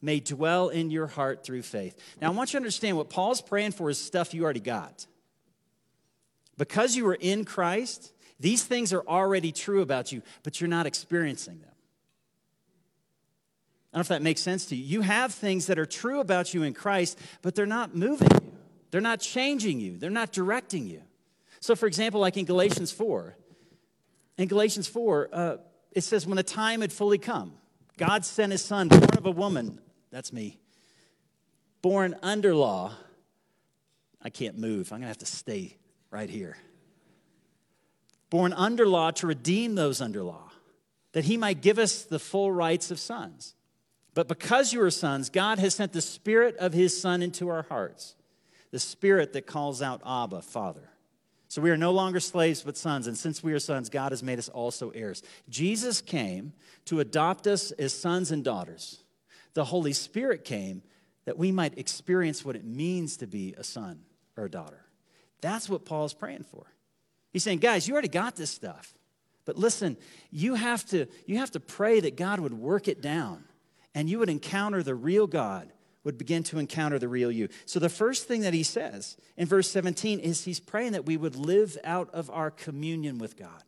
may 0.01 0.19
dwell 0.19 0.69
in 0.69 0.91
your 0.91 1.07
heart 1.07 1.43
through 1.43 1.63
faith. 1.63 1.97
Now, 2.21 2.27
I 2.27 2.35
want 2.35 2.51
you 2.51 2.59
to 2.59 2.61
understand 2.61 2.97
what 2.97 3.09
Paul's 3.09 3.41
praying 3.41 3.71
for 3.71 3.89
is 3.89 3.97
stuff 3.97 4.33
you 4.33 4.43
already 4.43 4.59
got. 4.59 5.07
Because 6.57 6.95
you 6.95 7.07
are 7.07 7.17
in 7.19 7.45
Christ, 7.45 8.13
these 8.39 8.63
things 8.63 8.93
are 8.93 9.05
already 9.07 9.51
true 9.51 9.81
about 9.81 10.11
you, 10.11 10.21
but 10.43 10.61
you're 10.61 10.67
not 10.67 10.85
experiencing 10.85 11.59
them. 11.59 11.71
I 13.91 13.97
don't 13.97 13.99
know 13.99 14.01
if 14.01 14.07
that 14.09 14.21
makes 14.21 14.41
sense 14.41 14.65
to 14.67 14.75
you. 14.75 14.83
You 14.83 15.01
have 15.01 15.33
things 15.33 15.65
that 15.67 15.79
are 15.79 15.85
true 15.85 16.19
about 16.19 16.53
you 16.53 16.63
in 16.63 16.73
Christ, 16.73 17.17
but 17.41 17.55
they're 17.55 17.65
not 17.65 17.95
moving 17.95 18.29
you. 18.43 18.52
They're 18.93 19.01
not 19.01 19.21
changing 19.21 19.79
you. 19.79 19.97
They're 19.97 20.11
not 20.11 20.31
directing 20.31 20.85
you. 20.85 21.01
So, 21.59 21.75
for 21.75 21.87
example, 21.87 22.21
like 22.21 22.37
in 22.37 22.45
Galatians 22.45 22.91
4, 22.91 23.35
in 24.37 24.47
Galatians 24.47 24.87
4, 24.87 25.29
uh, 25.33 25.57
it 25.93 26.01
says, 26.01 26.27
When 26.27 26.35
the 26.35 26.43
time 26.43 26.81
had 26.81 26.93
fully 26.93 27.17
come, 27.17 27.53
God 27.97 28.23
sent 28.23 28.51
his 28.51 28.63
son, 28.63 28.89
born 28.89 29.17
of 29.17 29.25
a 29.25 29.31
woman, 29.31 29.79
that's 30.11 30.31
me, 30.31 30.59
born 31.81 32.15
under 32.21 32.53
law. 32.53 32.93
I 34.21 34.29
can't 34.29 34.59
move. 34.59 34.91
I'm 34.91 34.99
going 34.99 35.05
to 35.05 35.07
have 35.07 35.17
to 35.17 35.25
stay 35.25 35.77
right 36.11 36.29
here. 36.29 36.55
Born 38.29 38.53
under 38.53 38.85
law 38.85 39.09
to 39.09 39.25
redeem 39.25 39.73
those 39.73 40.01
under 40.01 40.21
law, 40.21 40.51
that 41.13 41.23
he 41.23 41.35
might 41.35 41.63
give 41.63 41.79
us 41.79 42.03
the 42.03 42.19
full 42.19 42.51
rights 42.51 42.91
of 42.91 42.99
sons. 42.99 43.55
But 44.13 44.27
because 44.27 44.71
you 44.71 44.83
are 44.83 44.91
sons, 44.91 45.31
God 45.31 45.57
has 45.57 45.73
sent 45.73 45.93
the 45.93 46.01
Spirit 46.01 46.57
of 46.57 46.73
His 46.73 47.01
Son 47.01 47.23
into 47.23 47.49
our 47.49 47.63
hearts, 47.63 48.13
the 48.73 48.79
Spirit 48.79 49.33
that 49.33 49.45
calls 49.45 49.83
out, 49.83 50.01
Abba, 50.03 50.41
Father. 50.41 50.89
So 51.47 51.61
we 51.61 51.69
are 51.69 51.77
no 51.77 51.91
longer 51.91 52.19
slaves, 52.19 52.63
but 52.63 52.75
sons. 52.75 53.05
And 53.05 53.15
since 53.15 53.43
we 53.43 53.53
are 53.53 53.59
sons, 53.59 53.87
God 53.87 54.11
has 54.11 54.23
made 54.23 54.39
us 54.39 54.49
also 54.49 54.89
heirs. 54.89 55.21
Jesus 55.47 56.01
came 56.01 56.53
to 56.85 56.99
adopt 56.99 57.45
us 57.45 57.69
as 57.73 57.93
sons 57.93 58.31
and 58.31 58.43
daughters. 58.43 59.03
The 59.53 59.65
Holy 59.65 59.93
Spirit 59.93 60.43
came 60.43 60.81
that 61.25 61.37
we 61.37 61.51
might 61.51 61.77
experience 61.77 62.43
what 62.43 62.55
it 62.55 62.65
means 62.65 63.17
to 63.17 63.27
be 63.27 63.53
a 63.55 63.63
son 63.63 63.99
or 64.35 64.45
a 64.45 64.49
daughter. 64.49 64.83
That's 65.39 65.69
what 65.69 65.85
Paul's 65.85 66.15
praying 66.15 66.45
for. 66.49 66.65
He's 67.31 67.43
saying, 67.43 67.59
guys, 67.59 67.87
you 67.87 67.93
already 67.93 68.07
got 68.07 68.35
this 68.35 68.49
stuff. 68.49 68.91
But 69.45 69.55
listen, 69.55 69.97
you 70.31 70.55
have 70.55 70.83
to, 70.87 71.05
you 71.27 71.37
have 71.37 71.51
to 71.51 71.59
pray 71.59 71.99
that 71.99 72.17
God 72.17 72.39
would 72.39 72.55
work 72.55 72.87
it 72.87 73.03
down 73.03 73.43
and 73.93 74.09
you 74.09 74.17
would 74.17 74.31
encounter 74.31 74.81
the 74.81 74.95
real 74.95 75.27
God, 75.27 75.71
would 76.03 76.17
begin 76.17 76.43
to 76.43 76.59
encounter 76.59 76.99
the 76.99 77.07
real 77.07 77.31
you. 77.31 77.47
So 77.65 77.79
the 77.79 77.89
first 77.89 78.27
thing 78.27 78.41
that 78.41 78.53
he 78.53 78.63
says 78.63 79.17
in 79.37 79.47
verse 79.47 79.69
17 79.69 80.19
is 80.19 80.43
he's 80.43 80.59
praying 80.59 80.93
that 80.93 81.05
we 81.05 81.17
would 81.17 81.35
live 81.35 81.77
out 81.83 82.09
of 82.13 82.29
our 82.29 82.51
communion 82.51 83.17
with 83.17 83.37
God. 83.37 83.63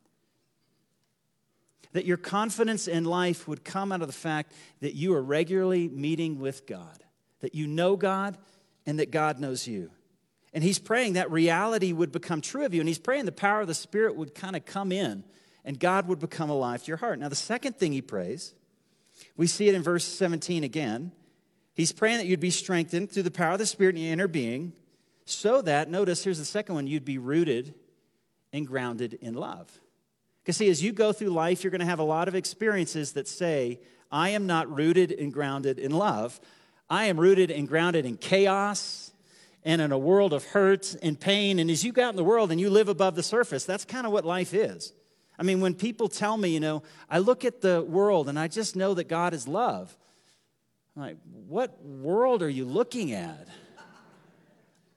That 1.92 2.04
your 2.04 2.18
confidence 2.18 2.88
in 2.88 3.04
life 3.04 3.48
would 3.48 3.64
come 3.64 3.90
out 3.90 4.02
of 4.02 4.08
the 4.08 4.12
fact 4.12 4.52
that 4.80 4.94
you 4.94 5.14
are 5.14 5.22
regularly 5.22 5.88
meeting 5.88 6.38
with 6.38 6.66
God, 6.66 7.02
that 7.40 7.54
you 7.54 7.66
know 7.66 7.96
God 7.96 8.36
and 8.84 8.98
that 8.98 9.10
God 9.10 9.38
knows 9.38 9.66
you. 9.66 9.90
And 10.52 10.62
he's 10.62 10.78
praying 10.78 11.14
that 11.14 11.30
reality 11.30 11.92
would 11.92 12.12
become 12.12 12.40
true 12.40 12.64
of 12.64 12.74
you. 12.74 12.80
And 12.80 12.88
he's 12.88 12.98
praying 12.98 13.24
the 13.24 13.32
power 13.32 13.62
of 13.62 13.66
the 13.66 13.74
Spirit 13.74 14.16
would 14.16 14.34
kind 14.34 14.56
of 14.56 14.64
come 14.64 14.92
in 14.92 15.24
and 15.64 15.80
God 15.80 16.06
would 16.08 16.20
become 16.20 16.48
alive 16.48 16.82
to 16.82 16.88
your 16.88 16.96
heart. 16.96 17.18
Now, 17.18 17.28
the 17.28 17.34
second 17.34 17.76
thing 17.76 17.92
he 17.92 18.00
prays, 18.00 18.54
we 19.36 19.46
see 19.46 19.68
it 19.68 19.74
in 19.74 19.82
verse 19.82 20.04
17 20.04 20.64
again. 20.64 21.12
He's 21.76 21.92
praying 21.92 22.16
that 22.18 22.26
you'd 22.26 22.40
be 22.40 22.50
strengthened 22.50 23.12
through 23.12 23.24
the 23.24 23.30
power 23.30 23.52
of 23.52 23.58
the 23.58 23.66
Spirit 23.66 23.96
in 23.96 24.02
your 24.02 24.12
inner 24.14 24.28
being, 24.28 24.72
so 25.26 25.60
that, 25.60 25.90
notice, 25.90 26.24
here's 26.24 26.38
the 26.38 26.44
second 26.46 26.74
one, 26.74 26.86
you'd 26.86 27.04
be 27.04 27.18
rooted 27.18 27.74
and 28.50 28.66
grounded 28.66 29.18
in 29.20 29.34
love. 29.34 29.70
Because, 30.42 30.56
see, 30.56 30.70
as 30.70 30.82
you 30.82 30.92
go 30.92 31.12
through 31.12 31.28
life, 31.28 31.62
you're 31.62 31.70
going 31.70 31.80
to 31.80 31.86
have 31.86 31.98
a 31.98 32.04
lot 32.04 32.28
of 32.28 32.34
experiences 32.34 33.12
that 33.12 33.28
say, 33.28 33.78
I 34.10 34.30
am 34.30 34.46
not 34.46 34.74
rooted 34.74 35.12
and 35.12 35.30
grounded 35.30 35.78
in 35.78 35.90
love. 35.92 36.40
I 36.88 37.06
am 37.06 37.20
rooted 37.20 37.50
and 37.50 37.68
grounded 37.68 38.06
in 38.06 38.16
chaos 38.16 39.12
and 39.62 39.82
in 39.82 39.92
a 39.92 39.98
world 39.98 40.32
of 40.32 40.44
hurt 40.44 40.96
and 41.02 41.20
pain. 41.20 41.58
And 41.58 41.70
as 41.70 41.84
you 41.84 41.92
go 41.92 42.04
out 42.04 42.10
in 42.10 42.16
the 42.16 42.24
world 42.24 42.52
and 42.52 42.58
you 42.58 42.70
live 42.70 42.88
above 42.88 43.16
the 43.16 43.22
surface, 43.22 43.66
that's 43.66 43.84
kind 43.84 44.06
of 44.06 44.12
what 44.12 44.24
life 44.24 44.54
is. 44.54 44.94
I 45.38 45.42
mean, 45.42 45.60
when 45.60 45.74
people 45.74 46.08
tell 46.08 46.38
me, 46.38 46.48
you 46.50 46.60
know, 46.60 46.84
I 47.10 47.18
look 47.18 47.44
at 47.44 47.60
the 47.60 47.82
world 47.82 48.30
and 48.30 48.38
I 48.38 48.48
just 48.48 48.76
know 48.76 48.94
that 48.94 49.08
God 49.08 49.34
is 49.34 49.46
love. 49.46 49.94
I'm 50.96 51.02
like, 51.02 51.16
what 51.46 51.84
world 51.84 52.42
are 52.42 52.48
you 52.48 52.64
looking 52.64 53.12
at? 53.12 53.48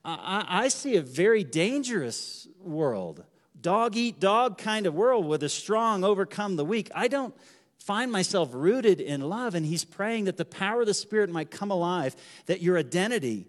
I, 0.02 0.46
I 0.48 0.68
see 0.68 0.96
a 0.96 1.02
very 1.02 1.44
dangerous 1.44 2.48
world, 2.58 3.22
dog 3.60 3.96
eat 3.96 4.18
dog 4.18 4.56
kind 4.56 4.86
of 4.86 4.94
world 4.94 5.26
where 5.26 5.36
the 5.36 5.50
strong 5.50 6.04
overcome 6.04 6.56
the 6.56 6.64
weak. 6.64 6.90
I 6.94 7.08
don't 7.08 7.34
find 7.78 8.10
myself 8.10 8.50
rooted 8.54 9.00
in 9.02 9.20
love, 9.20 9.54
and 9.54 9.66
he's 9.66 9.84
praying 9.84 10.24
that 10.24 10.38
the 10.38 10.44
power 10.46 10.80
of 10.80 10.86
the 10.86 10.94
Spirit 10.94 11.28
might 11.28 11.50
come 11.50 11.70
alive, 11.70 12.16
that 12.46 12.62
your 12.62 12.78
identity, 12.78 13.46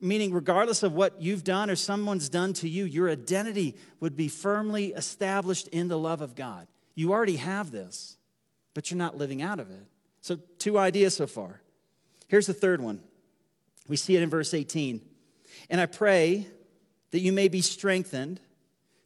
meaning 0.00 0.32
regardless 0.32 0.82
of 0.82 0.94
what 0.94 1.20
you've 1.20 1.44
done 1.44 1.68
or 1.68 1.76
someone's 1.76 2.30
done 2.30 2.54
to 2.54 2.68
you, 2.68 2.86
your 2.86 3.10
identity 3.10 3.76
would 4.00 4.16
be 4.16 4.28
firmly 4.28 4.94
established 4.94 5.68
in 5.68 5.88
the 5.88 5.98
love 5.98 6.22
of 6.22 6.34
God. 6.34 6.66
You 6.94 7.12
already 7.12 7.36
have 7.36 7.70
this, 7.70 8.16
but 8.72 8.90
you're 8.90 8.98
not 8.98 9.18
living 9.18 9.42
out 9.42 9.60
of 9.60 9.70
it. 9.70 9.86
So, 10.22 10.38
two 10.58 10.78
ideas 10.78 11.14
so 11.16 11.26
far. 11.26 11.60
Here's 12.30 12.46
the 12.46 12.54
third 12.54 12.80
one. 12.80 13.00
We 13.88 13.96
see 13.96 14.14
it 14.14 14.22
in 14.22 14.30
verse 14.30 14.54
18. 14.54 15.00
And 15.68 15.80
I 15.80 15.86
pray 15.86 16.46
that 17.10 17.18
you 17.18 17.32
may 17.32 17.48
be 17.48 17.60
strengthened, 17.60 18.38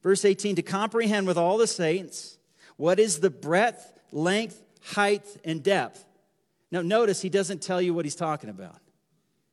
verse 0.02 0.26
18, 0.26 0.56
to 0.56 0.62
comprehend 0.62 1.26
with 1.26 1.38
all 1.38 1.56
the 1.56 1.66
saints 1.66 2.36
what 2.76 3.00
is 3.00 3.20
the 3.20 3.30
breadth, 3.30 3.94
length, 4.12 4.62
height, 4.82 5.24
and 5.42 5.62
depth. 5.62 6.04
Now, 6.70 6.82
notice 6.82 7.22
he 7.22 7.30
doesn't 7.30 7.62
tell 7.62 7.80
you 7.80 7.94
what 7.94 8.04
he's 8.04 8.14
talking 8.14 8.50
about. 8.50 8.76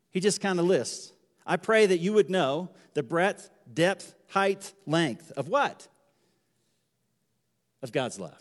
He 0.09 0.19
just 0.19 0.41
kind 0.41 0.59
of 0.59 0.65
lists. 0.65 1.13
I 1.47 1.55
pray 1.55 1.85
that 1.85 1.99
you 1.99 2.11
would 2.11 2.29
know 2.29 2.71
the 2.93 3.03
breadth, 3.03 3.49
depth, 3.73 4.13
height, 4.27 4.73
length 4.85 5.31
of 5.37 5.47
what? 5.47 5.87
Of 7.81 7.93
God's 7.93 8.19
love. 8.19 8.37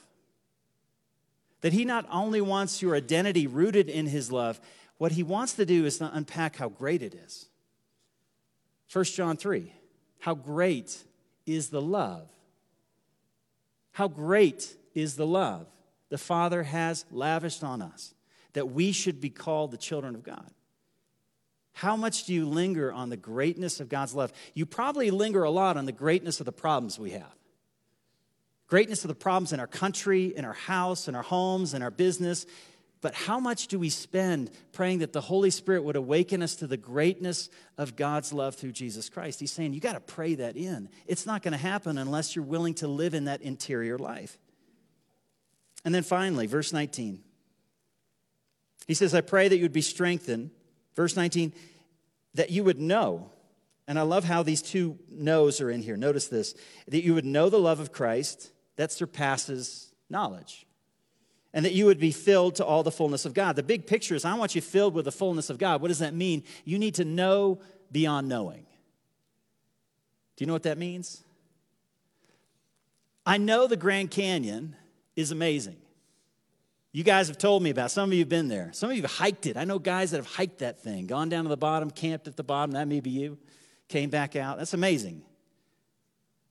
That 1.60 1.72
he 1.72 1.84
not 1.84 2.04
only 2.10 2.40
wants 2.40 2.82
your 2.82 2.96
identity 2.96 3.46
rooted 3.46 3.88
in 3.88 4.06
his 4.06 4.32
love, 4.32 4.60
what 5.00 5.12
he 5.12 5.22
wants 5.22 5.54
to 5.54 5.64
do 5.64 5.86
is 5.86 5.96
to 5.96 6.14
unpack 6.14 6.56
how 6.56 6.68
great 6.68 7.00
it 7.00 7.14
is. 7.14 7.48
1 8.92 9.02
John 9.06 9.38
3 9.38 9.72
How 10.18 10.34
great 10.34 11.02
is 11.46 11.70
the 11.70 11.80
love? 11.80 12.28
How 13.92 14.08
great 14.08 14.76
is 14.94 15.16
the 15.16 15.26
love 15.26 15.66
the 16.10 16.18
Father 16.18 16.64
has 16.64 17.06
lavished 17.10 17.64
on 17.64 17.80
us 17.80 18.12
that 18.52 18.72
we 18.72 18.92
should 18.92 19.22
be 19.22 19.30
called 19.30 19.70
the 19.70 19.78
children 19.78 20.14
of 20.14 20.22
God? 20.22 20.50
How 21.72 21.96
much 21.96 22.24
do 22.24 22.34
you 22.34 22.44
linger 22.44 22.92
on 22.92 23.08
the 23.08 23.16
greatness 23.16 23.80
of 23.80 23.88
God's 23.88 24.14
love? 24.14 24.34
You 24.52 24.66
probably 24.66 25.10
linger 25.10 25.44
a 25.44 25.50
lot 25.50 25.78
on 25.78 25.86
the 25.86 25.92
greatness 25.92 26.40
of 26.40 26.44
the 26.46 26.52
problems 26.52 26.98
we 26.98 27.12
have. 27.12 27.34
Greatness 28.66 29.02
of 29.02 29.08
the 29.08 29.14
problems 29.14 29.54
in 29.54 29.60
our 29.60 29.66
country, 29.66 30.26
in 30.36 30.44
our 30.44 30.52
house, 30.52 31.08
in 31.08 31.14
our 31.14 31.22
homes, 31.22 31.72
in 31.72 31.80
our 31.80 31.90
business. 31.90 32.44
But 33.00 33.14
how 33.14 33.40
much 33.40 33.68
do 33.68 33.78
we 33.78 33.88
spend 33.88 34.50
praying 34.72 34.98
that 34.98 35.12
the 35.12 35.22
Holy 35.22 35.50
Spirit 35.50 35.84
would 35.84 35.96
awaken 35.96 36.42
us 36.42 36.56
to 36.56 36.66
the 36.66 36.76
greatness 36.76 37.48
of 37.78 37.96
God's 37.96 38.32
love 38.32 38.56
through 38.56 38.72
Jesus 38.72 39.08
Christ? 39.08 39.40
He's 39.40 39.52
saying 39.52 39.72
you 39.72 39.80
got 39.80 39.94
to 39.94 40.00
pray 40.00 40.34
that 40.34 40.56
in. 40.56 40.88
It's 41.06 41.24
not 41.24 41.42
going 41.42 41.52
to 41.52 41.58
happen 41.58 41.96
unless 41.96 42.36
you're 42.36 42.44
willing 42.44 42.74
to 42.74 42.88
live 42.88 43.14
in 43.14 43.24
that 43.24 43.40
interior 43.40 43.96
life. 43.96 44.38
And 45.84 45.94
then 45.94 46.02
finally, 46.02 46.46
verse 46.46 46.74
19. 46.74 47.22
He 48.86 48.94
says, 48.94 49.14
I 49.14 49.22
pray 49.22 49.48
that 49.48 49.56
you 49.56 49.62
would 49.62 49.72
be 49.72 49.80
strengthened. 49.80 50.50
Verse 50.94 51.16
19, 51.16 51.54
that 52.34 52.50
you 52.50 52.64
would 52.64 52.78
know. 52.78 53.30
And 53.88 53.98
I 53.98 54.02
love 54.02 54.24
how 54.24 54.42
these 54.42 54.60
two 54.60 54.98
knows 55.10 55.60
are 55.62 55.70
in 55.70 55.80
here. 55.80 55.96
Notice 55.96 56.28
this 56.28 56.54
that 56.88 57.02
you 57.02 57.14
would 57.14 57.24
know 57.24 57.48
the 57.48 57.58
love 57.58 57.80
of 57.80 57.92
Christ 57.92 58.52
that 58.76 58.92
surpasses 58.92 59.92
knowledge 60.10 60.66
and 61.52 61.64
that 61.64 61.72
you 61.72 61.86
would 61.86 61.98
be 61.98 62.12
filled 62.12 62.54
to 62.56 62.64
all 62.64 62.82
the 62.82 62.92
fullness 62.92 63.24
of 63.24 63.34
God. 63.34 63.56
The 63.56 63.62
big 63.62 63.86
picture 63.86 64.14
is 64.14 64.24
I 64.24 64.34
want 64.34 64.54
you 64.54 64.60
filled 64.60 64.94
with 64.94 65.04
the 65.04 65.12
fullness 65.12 65.50
of 65.50 65.58
God. 65.58 65.82
What 65.82 65.88
does 65.88 65.98
that 65.98 66.14
mean? 66.14 66.44
You 66.64 66.78
need 66.78 66.94
to 66.96 67.04
know 67.04 67.60
beyond 67.90 68.28
knowing. 68.28 68.66
Do 70.36 70.42
you 70.42 70.46
know 70.46 70.52
what 70.52 70.62
that 70.62 70.78
means? 70.78 71.24
I 73.26 73.36
know 73.36 73.66
the 73.66 73.76
Grand 73.76 74.10
Canyon 74.10 74.76
is 75.16 75.32
amazing. 75.32 75.76
You 76.92 77.04
guys 77.04 77.28
have 77.28 77.38
told 77.38 77.62
me 77.62 77.70
about. 77.70 77.90
Some 77.90 78.10
of 78.10 78.14
you 78.14 78.20
have 78.20 78.28
been 78.28 78.48
there. 78.48 78.70
Some 78.72 78.90
of 78.90 78.96
you 78.96 79.02
have 79.02 79.12
hiked 79.12 79.46
it. 79.46 79.56
I 79.56 79.64
know 79.64 79.78
guys 79.78 80.10
that 80.10 80.16
have 80.16 80.26
hiked 80.26 80.58
that 80.58 80.80
thing, 80.80 81.06
gone 81.06 81.28
down 81.28 81.44
to 81.44 81.48
the 81.48 81.56
bottom, 81.56 81.90
camped 81.90 82.26
at 82.26 82.36
the 82.36 82.42
bottom. 82.42 82.72
That 82.72 82.88
may 82.88 83.00
be 83.00 83.10
you. 83.10 83.38
Came 83.88 84.10
back 84.10 84.34
out. 84.34 84.58
That's 84.58 84.74
amazing. 84.74 85.22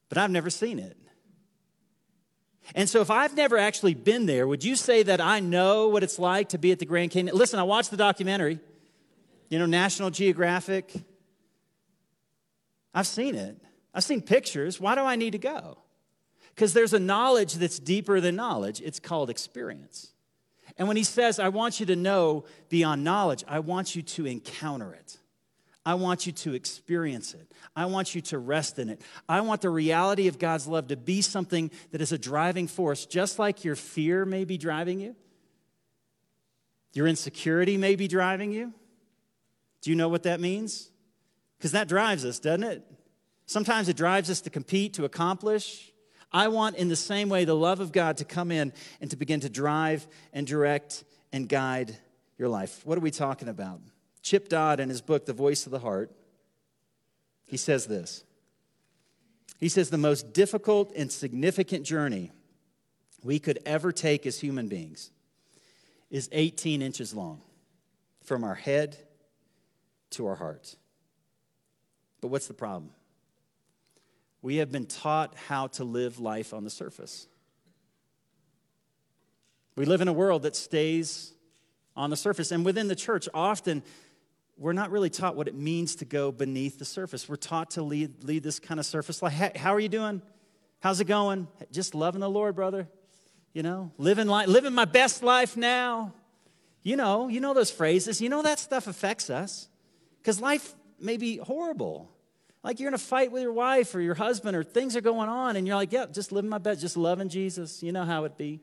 But 0.08 0.18
I've 0.18 0.32
never 0.32 0.50
seen 0.50 0.80
it. 0.80 0.98
And 2.76 2.88
so, 2.88 3.02
if 3.02 3.10
I've 3.10 3.36
never 3.36 3.58
actually 3.58 3.94
been 3.94 4.26
there, 4.26 4.48
would 4.48 4.64
you 4.64 4.76
say 4.76 5.04
that 5.04 5.20
I 5.20 5.40
know 5.40 5.88
what 5.88 6.04
it's 6.04 6.20
like 6.20 6.50
to 6.50 6.58
be 6.58 6.72
at 6.72 6.80
the 6.80 6.86
Grand 6.86 7.12
Canyon? 7.12 7.36
Listen, 7.36 7.60
I 7.60 7.64
watched 7.64 7.92
the 7.92 7.98
documentary, 7.98 8.60
you 9.50 9.60
know, 9.60 9.66
National 9.66 10.10
Geographic. 10.10 10.94
I've 12.94 13.08
seen 13.08 13.36
it, 13.36 13.58
I've 13.94 14.04
seen 14.04 14.22
pictures. 14.22 14.80
Why 14.80 14.96
do 14.96 15.02
I 15.02 15.16
need 15.16 15.32
to 15.32 15.40
go? 15.40 15.78
Because 16.54 16.74
there's 16.74 16.94
a 16.94 17.00
knowledge 17.00 17.56
that's 17.56 17.80
deeper 17.80 18.20
than 18.20 18.36
knowledge, 18.36 18.82
it's 18.82 19.00
called 19.00 19.30
experience. 19.30 20.12
And 20.78 20.88
when 20.88 20.98
he 20.98 21.04
says, 21.04 21.40
I 21.40 21.50
want 21.50 21.80
you 21.80 21.86
to 21.88 21.96
know 21.96 22.46
beyond 22.70 23.04
knowledge, 23.04 23.44
I 23.48 23.60
want 23.60 23.96
you 23.96 24.02
to 24.02 24.26
encounter 24.26 24.94
it. 24.94 25.18
I 25.90 25.96
want 25.96 26.28
you 26.28 26.32
to 26.34 26.54
experience 26.54 27.34
it. 27.34 27.52
I 27.76 27.88
want 27.88 28.14
you 28.14 28.22
to 28.22 28.38
rest 28.38 28.78
in 28.78 28.90
it. 28.90 29.02
I 29.28 29.42
want 29.42 29.62
the 29.62 29.72
reality 29.72 30.28
of 30.28 30.38
God's 30.38 30.68
love 30.68 30.90
to 30.90 30.96
be 30.96 31.24
something 31.24 31.72
that 31.90 32.00
is 32.00 32.12
a 32.12 32.18
driving 32.20 32.68
force, 32.68 33.08
just 33.08 33.40
like 33.40 33.66
your 33.66 33.76
fear 33.76 34.24
may 34.24 34.46
be 34.46 34.60
driving 34.60 35.00
you. 35.00 35.16
Your 36.94 37.08
insecurity 37.08 37.76
may 37.76 37.96
be 37.96 38.08
driving 38.08 38.52
you. 38.52 38.72
Do 39.82 39.90
you 39.90 39.96
know 39.96 40.10
what 40.10 40.22
that 40.24 40.40
means? 40.40 40.92
Because 41.58 41.72
that 41.72 41.88
drives 41.88 42.24
us, 42.24 42.38
doesn't 42.38 42.66
it? 42.66 42.86
Sometimes 43.48 43.90
it 43.90 43.98
drives 43.98 44.30
us 44.30 44.42
to 44.42 44.52
compete, 44.52 44.94
to 44.94 45.06
accomplish. 45.06 45.92
I 46.32 46.50
want, 46.50 46.76
in 46.76 46.88
the 46.88 46.96
same 46.96 47.30
way, 47.30 47.46
the 47.46 47.56
love 47.56 47.80
of 47.80 47.92
God 47.92 48.18
to 48.18 48.26
come 48.26 48.52
in 48.52 48.74
and 49.02 49.10
to 49.10 49.18
begin 49.18 49.40
to 49.40 49.50
drive 49.50 50.08
and 50.34 50.46
direct 50.46 51.04
and 51.34 51.50
guide 51.50 51.98
your 52.38 52.48
life. 52.48 52.86
What 52.86 52.96
are 52.96 53.02
we 53.02 53.10
talking 53.10 53.48
about? 53.48 53.82
Chip 54.22 54.50
Dodd, 54.50 54.80
in 54.80 54.90
his 54.90 55.02
book, 55.02 55.26
The 55.26 55.34
Voice 55.34 55.66
of 55.66 55.72
the 55.72 55.80
Heart, 55.80 56.12
he 57.48 57.58
says 57.58 57.88
this. 57.88 58.24
He 59.60 59.70
says, 59.70 59.90
The 59.90 59.98
most 59.98 60.34
difficult 60.34 60.92
and 60.96 61.12
significant 61.12 61.86
journey 61.86 62.32
we 63.24 63.40
could 63.40 63.60
ever 63.66 63.92
take 63.92 64.26
as 64.26 64.40
human 64.40 64.68
beings 64.68 65.12
is 66.10 66.30
18 66.32 66.82
inches 66.82 67.14
long 67.14 67.42
from 68.24 68.44
our 68.44 68.56
head 68.56 68.98
to 70.12 70.28
our 70.28 70.36
heart. 70.36 70.76
But 72.22 72.30
what's 72.30 72.48
the 72.48 72.54
problem? 72.54 72.92
We 74.42 74.58
have 74.58 74.72
been 74.72 74.86
taught 74.86 75.36
how 75.36 75.68
to 75.68 75.84
live 75.84 76.20
life 76.20 76.54
on 76.54 76.64
the 76.64 76.70
surface. 76.70 77.28
We 79.76 79.86
live 79.86 80.02
in 80.02 80.08
a 80.08 80.14
world 80.14 80.44
that 80.44 80.56
stays 80.56 81.34
on 81.96 82.10
the 82.10 82.18
surface. 82.18 82.52
And 82.52 82.64
within 82.64 82.88
the 82.88 82.96
church, 82.96 83.28
often 83.34 83.84
we're 84.60 84.74
not 84.74 84.92
really 84.92 85.10
taught 85.10 85.38
what 85.38 85.48
it 85.48 85.56
means 85.56 85.96
to 85.96 86.06
go 86.06 86.34
beneath 86.34 86.80
the 86.80 86.86
surface. 86.86 87.30
We're 87.30 87.38
taught 87.38 87.72
to 87.72 87.82
lead, 87.82 88.26
lead 88.26 88.44
this 88.44 88.60
kind 88.60 88.80
of 88.80 88.86
surface 88.86 89.22
life. 89.22 89.56
How 89.56 89.74
are 89.74 89.80
you 89.80 89.88
doing? 89.88 90.22
How's 90.82 91.00
it 91.00 91.06
going? 91.06 91.48
Just 91.72 91.96
loving 91.96 92.20
the 92.20 92.30
Lord, 92.30 92.56
brother. 92.56 92.88
You 93.54 93.64
know, 93.64 93.92
living 93.98 94.28
living 94.28 94.74
my 94.74 94.86
best 94.86 95.24
life 95.24 95.58
now. 95.58 96.14
You 96.84 96.98
know, 96.98 97.30
you 97.30 97.40
know 97.40 97.54
those 97.54 97.72
phrases. 97.72 98.22
You 98.22 98.30
know 98.30 98.44
that 98.44 98.60
stuff 98.60 98.88
affects 98.88 99.30
us 99.30 99.68
because 100.22 100.40
life 100.40 100.76
may 101.00 101.18
be 101.18 101.38
horrible. 101.38 102.12
Like 102.64 102.80
you're 102.80 102.90
in 102.90 102.94
a 102.94 103.00
fight 103.00 103.32
with 103.32 103.42
your 103.42 103.54
wife 103.54 103.96
or 103.96 104.02
your 104.02 104.14
husband, 104.14 104.56
or 104.56 104.64
things 104.64 104.96
are 104.96 105.02
going 105.02 105.30
on, 105.30 105.56
and 105.56 105.66
you're 105.66 105.78
like, 105.78 105.94
yeah, 105.94 106.06
just 106.12 106.32
living 106.32 106.50
my 106.50 106.58
best, 106.58 106.82
just 106.82 106.98
loving 106.98 107.30
Jesus. 107.30 107.82
You 107.82 107.92
know 107.92 108.04
how 108.04 108.26
it 108.26 108.38
be. 108.38 108.60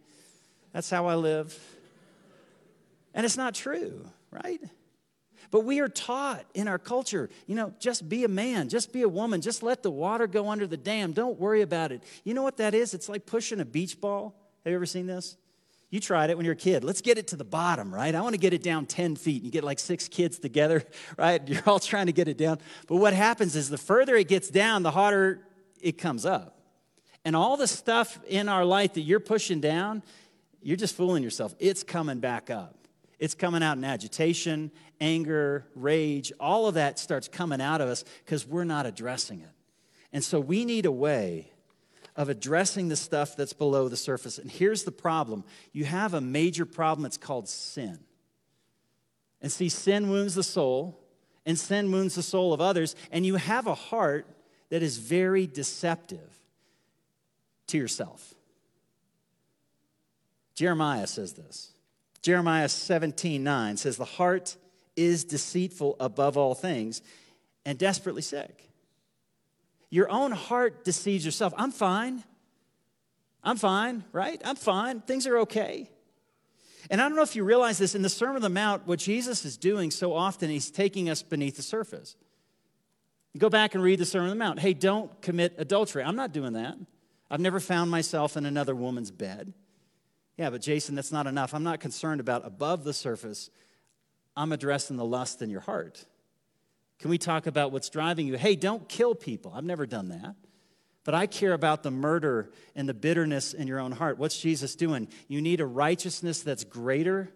That's 0.72 0.90
how 0.90 1.06
I 1.06 1.14
live. 1.14 1.58
And 3.14 3.24
it's 3.24 3.38
not 3.38 3.54
true, 3.54 4.06
right? 4.30 4.60
But 5.50 5.64
we 5.64 5.80
are 5.80 5.88
taught 5.88 6.44
in 6.54 6.68
our 6.68 6.78
culture, 6.78 7.30
you 7.46 7.54
know, 7.54 7.72
just 7.78 8.08
be 8.08 8.24
a 8.24 8.28
man, 8.28 8.68
just 8.68 8.92
be 8.92 9.02
a 9.02 9.08
woman, 9.08 9.40
just 9.40 9.62
let 9.62 9.82
the 9.82 9.90
water 9.90 10.26
go 10.26 10.50
under 10.50 10.66
the 10.66 10.76
dam. 10.76 11.12
Don't 11.12 11.38
worry 11.38 11.62
about 11.62 11.92
it. 11.92 12.02
You 12.24 12.34
know 12.34 12.42
what 12.42 12.56
that 12.58 12.74
is? 12.74 12.94
It's 12.94 13.08
like 13.08 13.26
pushing 13.26 13.60
a 13.60 13.64
beach 13.64 14.00
ball. 14.00 14.34
Have 14.64 14.70
you 14.70 14.76
ever 14.76 14.86
seen 14.86 15.06
this? 15.06 15.36
You 15.90 16.00
tried 16.00 16.30
it 16.30 16.36
when 16.36 16.44
you 16.44 16.50
were 16.50 16.54
a 16.54 16.56
kid. 16.56 16.82
Let's 16.82 17.00
get 17.00 17.16
it 17.16 17.28
to 17.28 17.36
the 17.36 17.44
bottom, 17.44 17.94
right? 17.94 18.14
I 18.14 18.20
want 18.20 18.34
to 18.34 18.40
get 18.40 18.52
it 18.52 18.62
down 18.62 18.86
10 18.86 19.16
feet. 19.16 19.42
You 19.42 19.50
get 19.50 19.62
like 19.62 19.78
six 19.78 20.08
kids 20.08 20.38
together, 20.38 20.82
right? 21.16 21.46
You're 21.48 21.62
all 21.66 21.78
trying 21.78 22.06
to 22.06 22.12
get 22.12 22.28
it 22.28 22.36
down. 22.36 22.58
But 22.88 22.96
what 22.96 23.14
happens 23.14 23.54
is 23.54 23.70
the 23.70 23.78
further 23.78 24.16
it 24.16 24.28
gets 24.28 24.50
down, 24.50 24.82
the 24.82 24.90
harder 24.90 25.46
it 25.80 25.98
comes 25.98 26.26
up. 26.26 26.58
And 27.24 27.34
all 27.34 27.56
the 27.56 27.66
stuff 27.66 28.18
in 28.28 28.48
our 28.48 28.64
life 28.64 28.94
that 28.94 29.02
you're 29.02 29.20
pushing 29.20 29.60
down, 29.60 30.02
you're 30.62 30.76
just 30.76 30.96
fooling 30.96 31.22
yourself. 31.22 31.54
It's 31.58 31.82
coming 31.82 32.18
back 32.18 32.50
up. 32.50 32.75
It's 33.18 33.34
coming 33.34 33.62
out 33.62 33.78
in 33.78 33.84
agitation, 33.84 34.70
anger, 35.00 35.66
rage. 35.74 36.32
All 36.38 36.66
of 36.66 36.74
that 36.74 36.98
starts 36.98 37.28
coming 37.28 37.60
out 37.60 37.80
of 37.80 37.88
us 37.88 38.04
because 38.24 38.46
we're 38.46 38.64
not 38.64 38.86
addressing 38.86 39.40
it. 39.40 39.50
And 40.12 40.22
so 40.22 40.38
we 40.38 40.64
need 40.64 40.86
a 40.86 40.92
way 40.92 41.50
of 42.14 42.28
addressing 42.28 42.88
the 42.88 42.96
stuff 42.96 43.36
that's 43.36 43.52
below 43.52 43.88
the 43.88 43.96
surface. 43.96 44.38
And 44.38 44.50
here's 44.50 44.84
the 44.84 44.92
problem 44.92 45.44
you 45.72 45.84
have 45.84 46.14
a 46.14 46.20
major 46.20 46.64
problem, 46.64 47.04
it's 47.06 47.16
called 47.16 47.48
sin. 47.48 47.98
And 49.42 49.52
see, 49.52 49.68
sin 49.68 50.08
wounds 50.08 50.34
the 50.34 50.42
soul, 50.42 50.98
and 51.44 51.58
sin 51.58 51.92
wounds 51.92 52.14
the 52.14 52.22
soul 52.22 52.52
of 52.52 52.60
others, 52.60 52.96
and 53.12 53.24
you 53.24 53.36
have 53.36 53.66
a 53.66 53.74
heart 53.74 54.26
that 54.70 54.82
is 54.82 54.98
very 54.98 55.46
deceptive 55.46 56.40
to 57.68 57.78
yourself. 57.78 58.34
Jeremiah 60.54 61.06
says 61.06 61.34
this. 61.34 61.75
Jeremiah 62.26 62.68
17 62.68 63.44
9 63.44 63.76
says, 63.76 63.96
The 63.96 64.04
heart 64.04 64.56
is 64.96 65.22
deceitful 65.22 65.94
above 66.00 66.36
all 66.36 66.56
things 66.56 67.00
and 67.64 67.78
desperately 67.78 68.20
sick. 68.20 68.68
Your 69.90 70.10
own 70.10 70.32
heart 70.32 70.82
deceives 70.82 71.24
yourself. 71.24 71.54
I'm 71.56 71.70
fine. 71.70 72.24
I'm 73.44 73.56
fine, 73.56 74.02
right? 74.10 74.42
I'm 74.44 74.56
fine. 74.56 75.02
Things 75.02 75.28
are 75.28 75.38
okay. 75.38 75.88
And 76.90 77.00
I 77.00 77.04
don't 77.08 77.14
know 77.14 77.22
if 77.22 77.36
you 77.36 77.44
realize 77.44 77.78
this 77.78 77.94
in 77.94 78.02
the 78.02 78.08
Sermon 78.08 78.34
on 78.34 78.42
the 78.42 78.48
Mount, 78.48 78.88
what 78.88 78.98
Jesus 78.98 79.44
is 79.44 79.56
doing 79.56 79.92
so 79.92 80.12
often, 80.12 80.50
he's 80.50 80.68
taking 80.68 81.08
us 81.08 81.22
beneath 81.22 81.54
the 81.54 81.62
surface. 81.62 82.16
Go 83.38 83.48
back 83.48 83.76
and 83.76 83.84
read 83.84 84.00
the 84.00 84.04
Sermon 84.04 84.30
on 84.30 84.36
the 84.36 84.44
Mount. 84.44 84.58
Hey, 84.58 84.74
don't 84.74 85.22
commit 85.22 85.54
adultery. 85.58 86.02
I'm 86.02 86.16
not 86.16 86.32
doing 86.32 86.54
that. 86.54 86.74
I've 87.30 87.38
never 87.38 87.60
found 87.60 87.88
myself 87.88 88.36
in 88.36 88.46
another 88.46 88.74
woman's 88.74 89.12
bed. 89.12 89.54
Yeah, 90.36 90.50
but 90.50 90.60
Jason, 90.60 90.94
that's 90.94 91.12
not 91.12 91.26
enough. 91.26 91.54
I'm 91.54 91.62
not 91.62 91.80
concerned 91.80 92.20
about 92.20 92.46
above 92.46 92.84
the 92.84 92.92
surface. 92.92 93.50
I'm 94.36 94.52
addressing 94.52 94.96
the 94.96 95.04
lust 95.04 95.40
in 95.40 95.48
your 95.48 95.60
heart. 95.60 96.04
Can 96.98 97.10
we 97.10 97.18
talk 97.18 97.46
about 97.46 97.72
what's 97.72 97.88
driving 97.88 98.26
you? 98.26 98.36
Hey, 98.36 98.56
don't 98.56 98.88
kill 98.88 99.14
people. 99.14 99.52
I've 99.54 99.64
never 99.64 99.86
done 99.86 100.08
that. 100.08 100.34
But 101.04 101.14
I 101.14 101.26
care 101.26 101.52
about 101.52 101.82
the 101.82 101.90
murder 101.90 102.50
and 102.74 102.88
the 102.88 102.94
bitterness 102.94 103.54
in 103.54 103.68
your 103.68 103.78
own 103.78 103.92
heart. 103.92 104.18
What's 104.18 104.38
Jesus 104.38 104.74
doing? 104.74 105.08
You 105.28 105.40
need 105.40 105.60
a 105.60 105.66
righteousness 105.66 106.42
that's 106.42 106.64
greater 106.64 107.30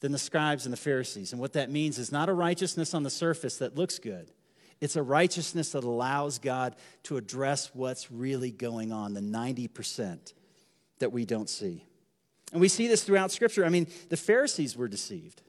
than 0.00 0.12
the 0.12 0.18
scribes 0.18 0.66
and 0.66 0.72
the 0.72 0.78
Pharisees. 0.78 1.32
And 1.32 1.40
what 1.40 1.52
that 1.52 1.70
means 1.70 1.98
is 1.98 2.12
not 2.12 2.28
a 2.28 2.32
righteousness 2.32 2.94
on 2.94 3.04
the 3.04 3.10
surface 3.10 3.58
that 3.58 3.76
looks 3.76 3.98
good, 3.98 4.30
it's 4.80 4.96
a 4.96 5.02
righteousness 5.02 5.72
that 5.72 5.82
allows 5.82 6.38
God 6.38 6.76
to 7.04 7.16
address 7.16 7.70
what's 7.74 8.12
really 8.12 8.52
going 8.52 8.92
on, 8.92 9.12
the 9.12 9.20
90% 9.20 10.34
that 11.00 11.10
we 11.10 11.24
don't 11.24 11.50
see. 11.50 11.87
And 12.52 12.60
we 12.60 12.68
see 12.68 12.88
this 12.88 13.04
throughout 13.04 13.30
Scripture. 13.30 13.64
I 13.64 13.68
mean, 13.68 13.86
the 14.08 14.16
Pharisees 14.16 14.76
were 14.76 14.88
deceived. 14.88 15.42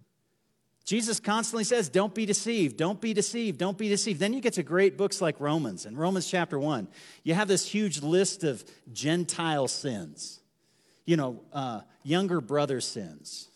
Jesus 0.89 1.19
constantly 1.19 1.63
says, 1.63 1.87
Don't 1.87 2.15
be 2.15 2.25
deceived, 2.25 2.75
don't 2.75 2.99
be 2.99 3.13
deceived, 3.13 3.59
don't 3.59 3.77
be 3.77 3.89
deceived. 3.89 4.19
Then 4.19 4.33
you 4.33 4.41
get 4.41 4.53
to 4.53 4.63
great 4.63 4.97
books 4.97 5.21
like 5.21 5.39
Romans. 5.39 5.85
In 5.85 5.95
Romans 5.95 6.27
chapter 6.27 6.57
1, 6.57 6.87
you 7.23 7.35
have 7.35 7.47
this 7.47 7.67
huge 7.67 8.01
list 8.01 8.43
of 8.43 8.63
Gentile 8.91 9.67
sins, 9.67 10.39
you 11.05 11.15
know, 11.15 11.41
uh, 11.53 11.81
younger 12.03 12.41
brother 12.41 12.81
sins, 12.81 13.49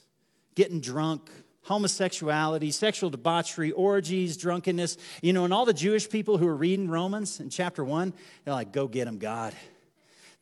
getting 0.53 0.79
drunk, 0.79 1.31
homosexuality, 1.63 2.69
sexual 2.69 3.09
debauchery, 3.09 3.71
orgies, 3.71 4.37
drunkenness. 4.37 4.97
You 5.23 5.33
know, 5.33 5.43
and 5.43 5.51
all 5.51 5.65
the 5.65 5.73
Jewish 5.73 6.07
people 6.07 6.37
who 6.37 6.47
are 6.47 6.55
reading 6.55 6.87
Romans 6.87 7.39
in 7.39 7.49
chapter 7.49 7.83
1, 7.83 8.13
they're 8.45 8.53
like, 8.53 8.71
Go 8.71 8.87
get 8.87 9.05
them, 9.05 9.17
God. 9.17 9.55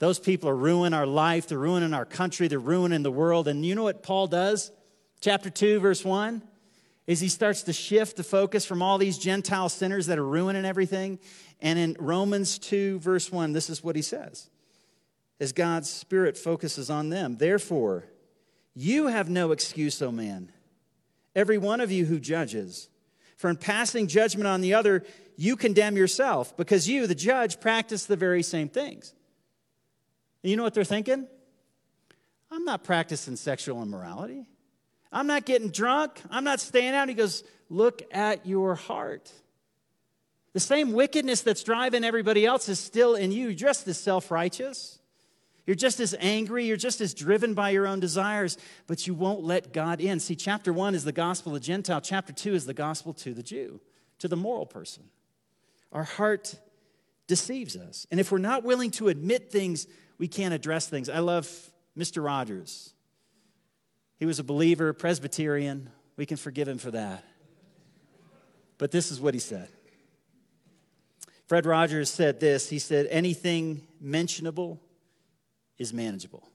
Those 0.01 0.17
people 0.17 0.49
are 0.49 0.55
ruining 0.55 0.95
our 0.95 1.05
life, 1.05 1.47
they're 1.47 1.59
ruining 1.59 1.93
our 1.93 2.05
country, 2.05 2.47
they're 2.47 2.57
ruining 2.57 3.03
the 3.03 3.11
world. 3.11 3.47
And 3.47 3.63
you 3.63 3.75
know 3.75 3.83
what 3.83 4.01
Paul 4.01 4.25
does? 4.25 4.71
Chapter 5.19 5.51
2, 5.51 5.79
verse 5.79 6.03
1 6.03 6.41
is 7.05 7.19
he 7.19 7.27
starts 7.27 7.61
to 7.63 7.73
shift 7.73 8.17
the 8.17 8.23
focus 8.23 8.65
from 8.65 8.81
all 8.81 8.97
these 8.97 9.19
Gentile 9.19 9.69
sinners 9.69 10.07
that 10.07 10.17
are 10.17 10.25
ruining 10.25 10.65
everything. 10.65 11.19
And 11.61 11.77
in 11.77 11.95
Romans 11.99 12.57
2, 12.57 12.97
verse 12.97 13.31
1, 13.31 13.53
this 13.53 13.69
is 13.69 13.83
what 13.83 13.95
he 13.95 14.01
says 14.01 14.49
as 15.39 15.53
God's 15.53 15.87
Spirit 15.87 16.35
focuses 16.35 16.89
on 16.89 17.09
them. 17.09 17.37
Therefore, 17.37 18.05
you 18.73 19.05
have 19.05 19.29
no 19.29 19.51
excuse, 19.51 20.01
O 20.01 20.11
man, 20.11 20.51
every 21.35 21.59
one 21.59 21.79
of 21.79 21.91
you 21.91 22.05
who 22.05 22.19
judges. 22.19 22.89
For 23.37 23.51
in 23.51 23.55
passing 23.55 24.07
judgment 24.07 24.47
on 24.47 24.61
the 24.61 24.73
other, 24.73 25.03
you 25.37 25.55
condemn 25.55 25.95
yourself, 25.95 26.57
because 26.57 26.89
you, 26.89 27.05
the 27.05 27.13
judge, 27.13 27.59
practice 27.59 28.07
the 28.07 28.15
very 28.15 28.41
same 28.41 28.67
things. 28.67 29.13
You 30.43 30.57
know 30.57 30.63
what 30.63 30.73
they're 30.73 30.83
thinking? 30.83 31.27
I'm 32.49 32.65
not 32.65 32.83
practicing 32.83 33.35
sexual 33.35 33.81
immorality. 33.81 34.45
I'm 35.11 35.27
not 35.27 35.45
getting 35.45 35.69
drunk. 35.69 36.21
I'm 36.29 36.43
not 36.43 36.59
staying 36.59 36.93
out. 36.93 37.09
He 37.09 37.15
goes, 37.15 37.43
Look 37.69 38.01
at 38.11 38.45
your 38.45 38.75
heart. 38.75 39.31
The 40.53 40.59
same 40.59 40.91
wickedness 40.91 41.41
that's 41.41 41.63
driving 41.63 42.03
everybody 42.03 42.45
else 42.45 42.67
is 42.67 42.79
still 42.79 43.15
in 43.15 43.31
you. 43.31 43.45
You're 43.45 43.53
just 43.53 43.87
as 43.87 43.97
self 43.97 44.31
righteous. 44.31 44.99
You're 45.65 45.75
just 45.75 45.99
as 45.99 46.15
angry. 46.19 46.65
You're 46.65 46.75
just 46.75 46.99
as 46.99 47.13
driven 47.13 47.53
by 47.53 47.69
your 47.69 47.87
own 47.87 47.99
desires, 47.99 48.57
but 48.87 49.07
you 49.07 49.13
won't 49.13 49.43
let 49.43 49.71
God 49.71 50.01
in. 50.01 50.19
See, 50.19 50.35
chapter 50.35 50.73
one 50.73 50.95
is 50.95 51.05
the 51.05 51.11
gospel 51.11 51.55
of 51.55 51.61
the 51.61 51.65
Gentile, 51.65 52.01
chapter 52.01 52.33
two 52.33 52.53
is 52.53 52.65
the 52.65 52.73
gospel 52.73 53.13
to 53.13 53.33
the 53.33 53.43
Jew, 53.43 53.79
to 54.19 54.27
the 54.27 54.35
moral 54.35 54.65
person. 54.65 55.03
Our 55.93 56.03
heart 56.03 56.59
deceives 57.27 57.77
us. 57.77 58.07
And 58.11 58.19
if 58.19 58.31
we're 58.31 58.39
not 58.39 58.63
willing 58.63 58.91
to 58.91 59.07
admit 59.07 59.51
things, 59.51 59.87
we 60.21 60.27
can't 60.27 60.53
address 60.53 60.87
things. 60.87 61.09
I 61.09 61.17
love 61.17 61.49
Mr. 61.97 62.23
Rogers. 62.23 62.93
He 64.19 64.27
was 64.27 64.37
a 64.37 64.43
believer, 64.43 64.93
Presbyterian. 64.93 65.89
We 66.15 66.27
can 66.27 66.37
forgive 66.37 66.67
him 66.67 66.77
for 66.77 66.91
that. 66.91 67.23
But 68.77 68.91
this 68.91 69.09
is 69.09 69.19
what 69.19 69.33
he 69.33 69.39
said. 69.39 69.67
Fred 71.47 71.65
Rogers 71.65 72.11
said 72.11 72.39
this 72.39 72.69
He 72.69 72.77
said, 72.77 73.07
Anything 73.09 73.81
mentionable 73.99 74.79
is 75.79 75.91
manageable. 75.91 76.47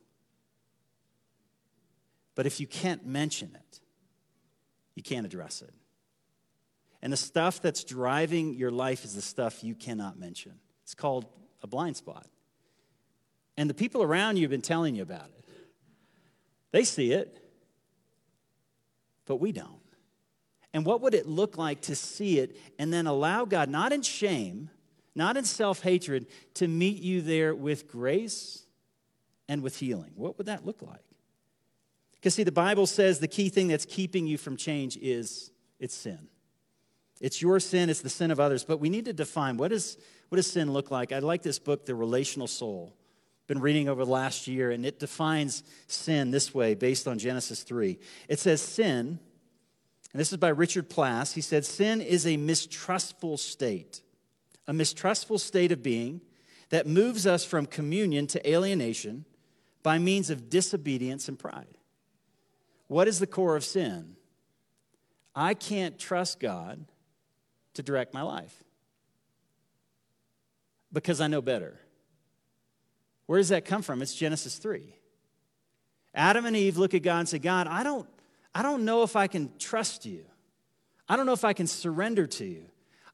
But 2.36 2.46
if 2.46 2.60
you 2.60 2.68
can't 2.68 3.04
mention 3.04 3.50
it, 3.52 3.80
you 4.94 5.02
can't 5.02 5.26
address 5.26 5.60
it. 5.60 5.74
And 7.02 7.12
the 7.12 7.16
stuff 7.16 7.60
that's 7.60 7.82
driving 7.82 8.54
your 8.54 8.70
life 8.70 9.04
is 9.04 9.16
the 9.16 9.22
stuff 9.22 9.64
you 9.64 9.74
cannot 9.74 10.20
mention. 10.20 10.52
It's 10.84 10.94
called 10.94 11.26
a 11.64 11.66
blind 11.66 11.96
spot. 11.96 12.28
And 13.56 13.70
the 13.70 13.74
people 13.74 14.02
around 14.02 14.36
you 14.36 14.42
have 14.42 14.50
been 14.50 14.62
telling 14.62 14.94
you 14.94 15.02
about 15.02 15.26
it. 15.26 15.44
They 16.72 16.84
see 16.84 17.12
it 17.12 17.42
but 19.26 19.36
we 19.36 19.52
don't. 19.52 19.82
And 20.72 20.84
what 20.84 21.00
would 21.02 21.14
it 21.14 21.26
look 21.26 21.58
like 21.58 21.82
to 21.82 21.96
see 21.96 22.38
it 22.38 22.56
and 22.78 22.92
then 22.92 23.06
allow 23.06 23.44
God, 23.44 23.68
not 23.68 23.92
in 23.92 24.02
shame, 24.02 24.70
not 25.14 25.36
in 25.36 25.44
self 25.44 25.82
hatred, 25.82 26.26
to 26.54 26.68
meet 26.68 27.02
you 27.02 27.20
there 27.22 27.54
with 27.54 27.88
grace 27.88 28.66
and 29.48 29.62
with 29.62 29.78
healing? 29.78 30.12
What 30.14 30.38
would 30.38 30.46
that 30.46 30.64
look 30.64 30.82
like? 30.82 31.00
Because, 32.14 32.34
see, 32.34 32.44
the 32.44 32.52
Bible 32.52 32.86
says 32.86 33.18
the 33.18 33.28
key 33.28 33.48
thing 33.48 33.68
that's 33.68 33.84
keeping 33.84 34.26
you 34.26 34.38
from 34.38 34.56
change 34.56 34.96
is 34.98 35.50
it's 35.78 35.94
sin. 35.94 36.28
It's 37.20 37.40
your 37.40 37.60
sin, 37.60 37.88
it's 37.88 38.02
the 38.02 38.10
sin 38.10 38.30
of 38.30 38.38
others. 38.38 38.64
But 38.64 38.78
we 38.78 38.90
need 38.90 39.06
to 39.06 39.12
define 39.12 39.56
what, 39.56 39.72
is, 39.72 39.96
what 40.28 40.36
does 40.36 40.50
sin 40.50 40.72
look 40.72 40.90
like? 40.90 41.12
I 41.12 41.20
like 41.20 41.42
this 41.42 41.58
book, 41.58 41.86
The 41.86 41.94
Relational 41.94 42.46
Soul 42.46 42.95
been 43.46 43.60
reading 43.60 43.88
over 43.88 44.04
the 44.04 44.10
last 44.10 44.46
year, 44.46 44.70
and 44.70 44.84
it 44.84 44.98
defines 44.98 45.62
sin 45.86 46.30
this 46.30 46.54
way 46.54 46.74
based 46.74 47.06
on 47.06 47.18
Genesis 47.18 47.62
3. 47.62 47.98
It 48.28 48.38
says, 48.38 48.60
Sin, 48.60 49.18
and 50.12 50.20
this 50.20 50.32
is 50.32 50.38
by 50.38 50.48
Richard 50.48 50.88
Plass, 50.88 51.32
he 51.32 51.40
said, 51.40 51.64
Sin 51.64 52.00
is 52.00 52.26
a 52.26 52.36
mistrustful 52.36 53.36
state, 53.36 54.02
a 54.66 54.72
mistrustful 54.72 55.38
state 55.38 55.72
of 55.72 55.82
being 55.82 56.20
that 56.70 56.86
moves 56.86 57.26
us 57.26 57.44
from 57.44 57.66
communion 57.66 58.26
to 58.26 58.50
alienation 58.50 59.24
by 59.82 59.98
means 59.98 60.30
of 60.30 60.50
disobedience 60.50 61.28
and 61.28 61.38
pride. 61.38 61.78
What 62.88 63.06
is 63.06 63.20
the 63.20 63.26
core 63.26 63.56
of 63.56 63.64
sin? 63.64 64.16
I 65.34 65.54
can't 65.54 65.98
trust 65.98 66.40
God 66.40 66.86
to 67.74 67.82
direct 67.82 68.14
my 68.14 68.22
life 68.22 68.64
because 70.92 71.20
I 71.20 71.26
know 71.26 71.42
better. 71.42 71.78
Where 73.26 73.38
does 73.38 73.48
that 73.50 73.64
come 73.64 73.82
from? 73.82 74.02
It's 74.02 74.14
Genesis 74.14 74.56
3. 74.56 74.94
Adam 76.14 76.46
and 76.46 76.56
Eve 76.56 76.78
look 76.78 76.94
at 76.94 77.02
God 77.02 77.20
and 77.20 77.28
say, 77.28 77.38
God, 77.38 77.66
I 77.66 77.82
don't, 77.82 78.08
I 78.54 78.62
don't 78.62 78.84
know 78.84 79.02
if 79.02 79.16
I 79.16 79.26
can 79.26 79.50
trust 79.58 80.06
you. 80.06 80.24
I 81.08 81.16
don't 81.16 81.26
know 81.26 81.32
if 81.32 81.44
I 81.44 81.52
can 81.52 81.66
surrender 81.66 82.26
to 82.26 82.44
you. 82.44 82.64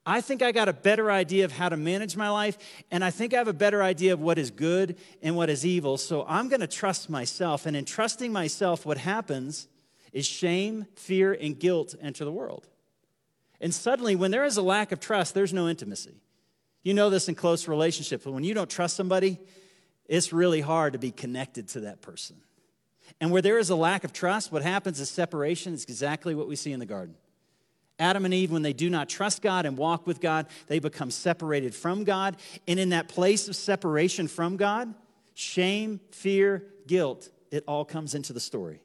I 0.04 0.20
think 0.20 0.42
I 0.42 0.50
got 0.50 0.68
a 0.68 0.72
better 0.72 1.12
idea 1.12 1.44
of 1.44 1.52
how 1.52 1.68
to 1.68 1.76
manage 1.76 2.16
my 2.16 2.28
life, 2.28 2.58
and 2.90 3.04
I 3.04 3.10
think 3.10 3.34
I 3.34 3.38
have 3.38 3.48
a 3.48 3.52
better 3.52 3.82
idea 3.82 4.12
of 4.12 4.20
what 4.20 4.36
is 4.36 4.50
good 4.50 4.96
and 5.22 5.36
what 5.36 5.48
is 5.48 5.64
evil. 5.64 5.96
So 5.96 6.24
I'm 6.28 6.48
going 6.48 6.60
to 6.60 6.66
trust 6.66 7.08
myself. 7.08 7.66
And 7.66 7.76
in 7.76 7.84
trusting 7.84 8.32
myself, 8.32 8.84
what 8.84 8.98
happens 8.98 9.68
is 10.12 10.26
shame, 10.26 10.86
fear, 10.96 11.32
and 11.32 11.58
guilt 11.58 11.94
enter 12.00 12.24
the 12.24 12.32
world. 12.32 12.66
And 13.60 13.72
suddenly, 13.72 14.16
when 14.16 14.32
there 14.32 14.44
is 14.44 14.56
a 14.56 14.62
lack 14.62 14.90
of 14.90 14.98
trust, 14.98 15.34
there's 15.34 15.52
no 15.52 15.68
intimacy. 15.68 16.20
You 16.82 16.94
know 16.94 17.08
this 17.08 17.28
in 17.28 17.36
close 17.36 17.68
relationships, 17.68 18.24
but 18.24 18.32
when 18.32 18.42
you 18.42 18.54
don't 18.54 18.68
trust 18.68 18.96
somebody, 18.96 19.38
it's 20.06 20.32
really 20.32 20.60
hard 20.60 20.92
to 20.94 20.98
be 20.98 21.10
connected 21.10 21.68
to 21.68 21.80
that 21.80 22.00
person. 22.00 22.36
And 23.20 23.30
where 23.30 23.42
there 23.42 23.58
is 23.58 23.70
a 23.70 23.76
lack 23.76 24.04
of 24.04 24.12
trust, 24.12 24.52
what 24.52 24.62
happens 24.62 25.00
is 25.00 25.10
separation. 25.10 25.74
It's 25.74 25.84
exactly 25.84 26.34
what 26.34 26.48
we 26.48 26.56
see 26.56 26.72
in 26.72 26.80
the 26.80 26.86
garden. 26.86 27.14
Adam 27.98 28.24
and 28.24 28.34
Eve, 28.34 28.50
when 28.50 28.62
they 28.62 28.72
do 28.72 28.90
not 28.90 29.08
trust 29.08 29.42
God 29.42 29.66
and 29.66 29.76
walk 29.76 30.06
with 30.06 30.20
God, 30.20 30.46
they 30.66 30.78
become 30.78 31.10
separated 31.10 31.74
from 31.74 32.04
God. 32.04 32.36
And 32.66 32.80
in 32.80 32.88
that 32.88 33.08
place 33.08 33.48
of 33.48 33.54
separation 33.54 34.28
from 34.28 34.56
God, 34.56 34.92
shame, 35.34 36.00
fear, 36.10 36.64
guilt, 36.86 37.30
it 37.50 37.64
all 37.68 37.84
comes 37.84 38.14
into 38.14 38.32
the 38.32 38.40
story. 38.40 38.80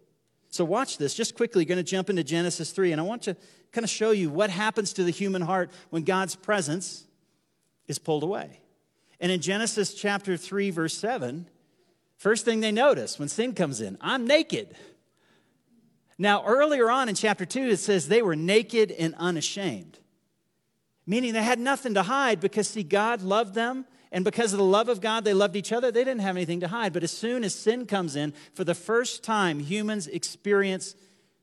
So, 0.49 0.65
watch 0.65 0.97
this. 0.97 1.13
Just 1.13 1.35
quickly, 1.35 1.65
going 1.65 1.77
to 1.77 1.83
jump 1.83 2.09
into 2.09 2.23
Genesis 2.23 2.71
3, 2.71 2.91
and 2.91 3.01
I 3.01 3.03
want 3.03 3.23
to 3.23 3.35
kind 3.71 3.83
of 3.83 3.89
show 3.89 4.11
you 4.11 4.29
what 4.29 4.49
happens 4.49 4.93
to 4.93 5.03
the 5.03 5.11
human 5.11 5.41
heart 5.41 5.71
when 5.89 6.03
God's 6.03 6.35
presence 6.35 7.05
is 7.87 7.99
pulled 7.99 8.23
away. 8.23 8.61
And 9.19 9.31
in 9.31 9.41
Genesis 9.41 9.93
chapter 9.93 10.37
3, 10.37 10.69
verse 10.69 10.93
7, 10.97 11.47
first 12.17 12.45
thing 12.45 12.59
they 12.59 12.71
notice 12.71 13.17
when 13.17 13.29
sin 13.29 13.53
comes 13.53 13.81
in, 13.81 13.97
I'm 13.99 14.27
naked. 14.27 14.75
Now, 16.17 16.43
earlier 16.45 16.89
on 16.89 17.09
in 17.09 17.15
chapter 17.15 17.45
2, 17.45 17.69
it 17.69 17.77
says 17.77 18.07
they 18.07 18.21
were 18.21 18.35
naked 18.35 18.91
and 18.91 19.15
unashamed, 19.15 19.99
meaning 21.05 21.33
they 21.33 21.43
had 21.43 21.59
nothing 21.59 21.93
to 21.93 22.03
hide 22.03 22.39
because, 22.39 22.67
see, 22.67 22.83
God 22.83 23.21
loved 23.21 23.53
them. 23.53 23.85
And 24.09 24.23
because 24.23 24.53
of 24.53 24.57
the 24.57 24.65
love 24.65 24.87
of 24.87 25.01
God, 25.01 25.25
they 25.25 25.33
loved 25.33 25.57
each 25.57 25.73
other. 25.73 25.91
They 25.91 26.05
didn't 26.05 26.21
have 26.21 26.37
anything 26.37 26.61
to 26.61 26.69
hide. 26.69 26.93
But 26.93 27.03
as 27.03 27.11
soon 27.11 27.43
as 27.43 27.53
sin 27.53 27.85
comes 27.85 28.15
in, 28.15 28.33
for 28.53 28.63
the 28.63 28.73
first 28.73 29.21
time, 29.21 29.59
humans 29.59 30.07
experience 30.07 30.95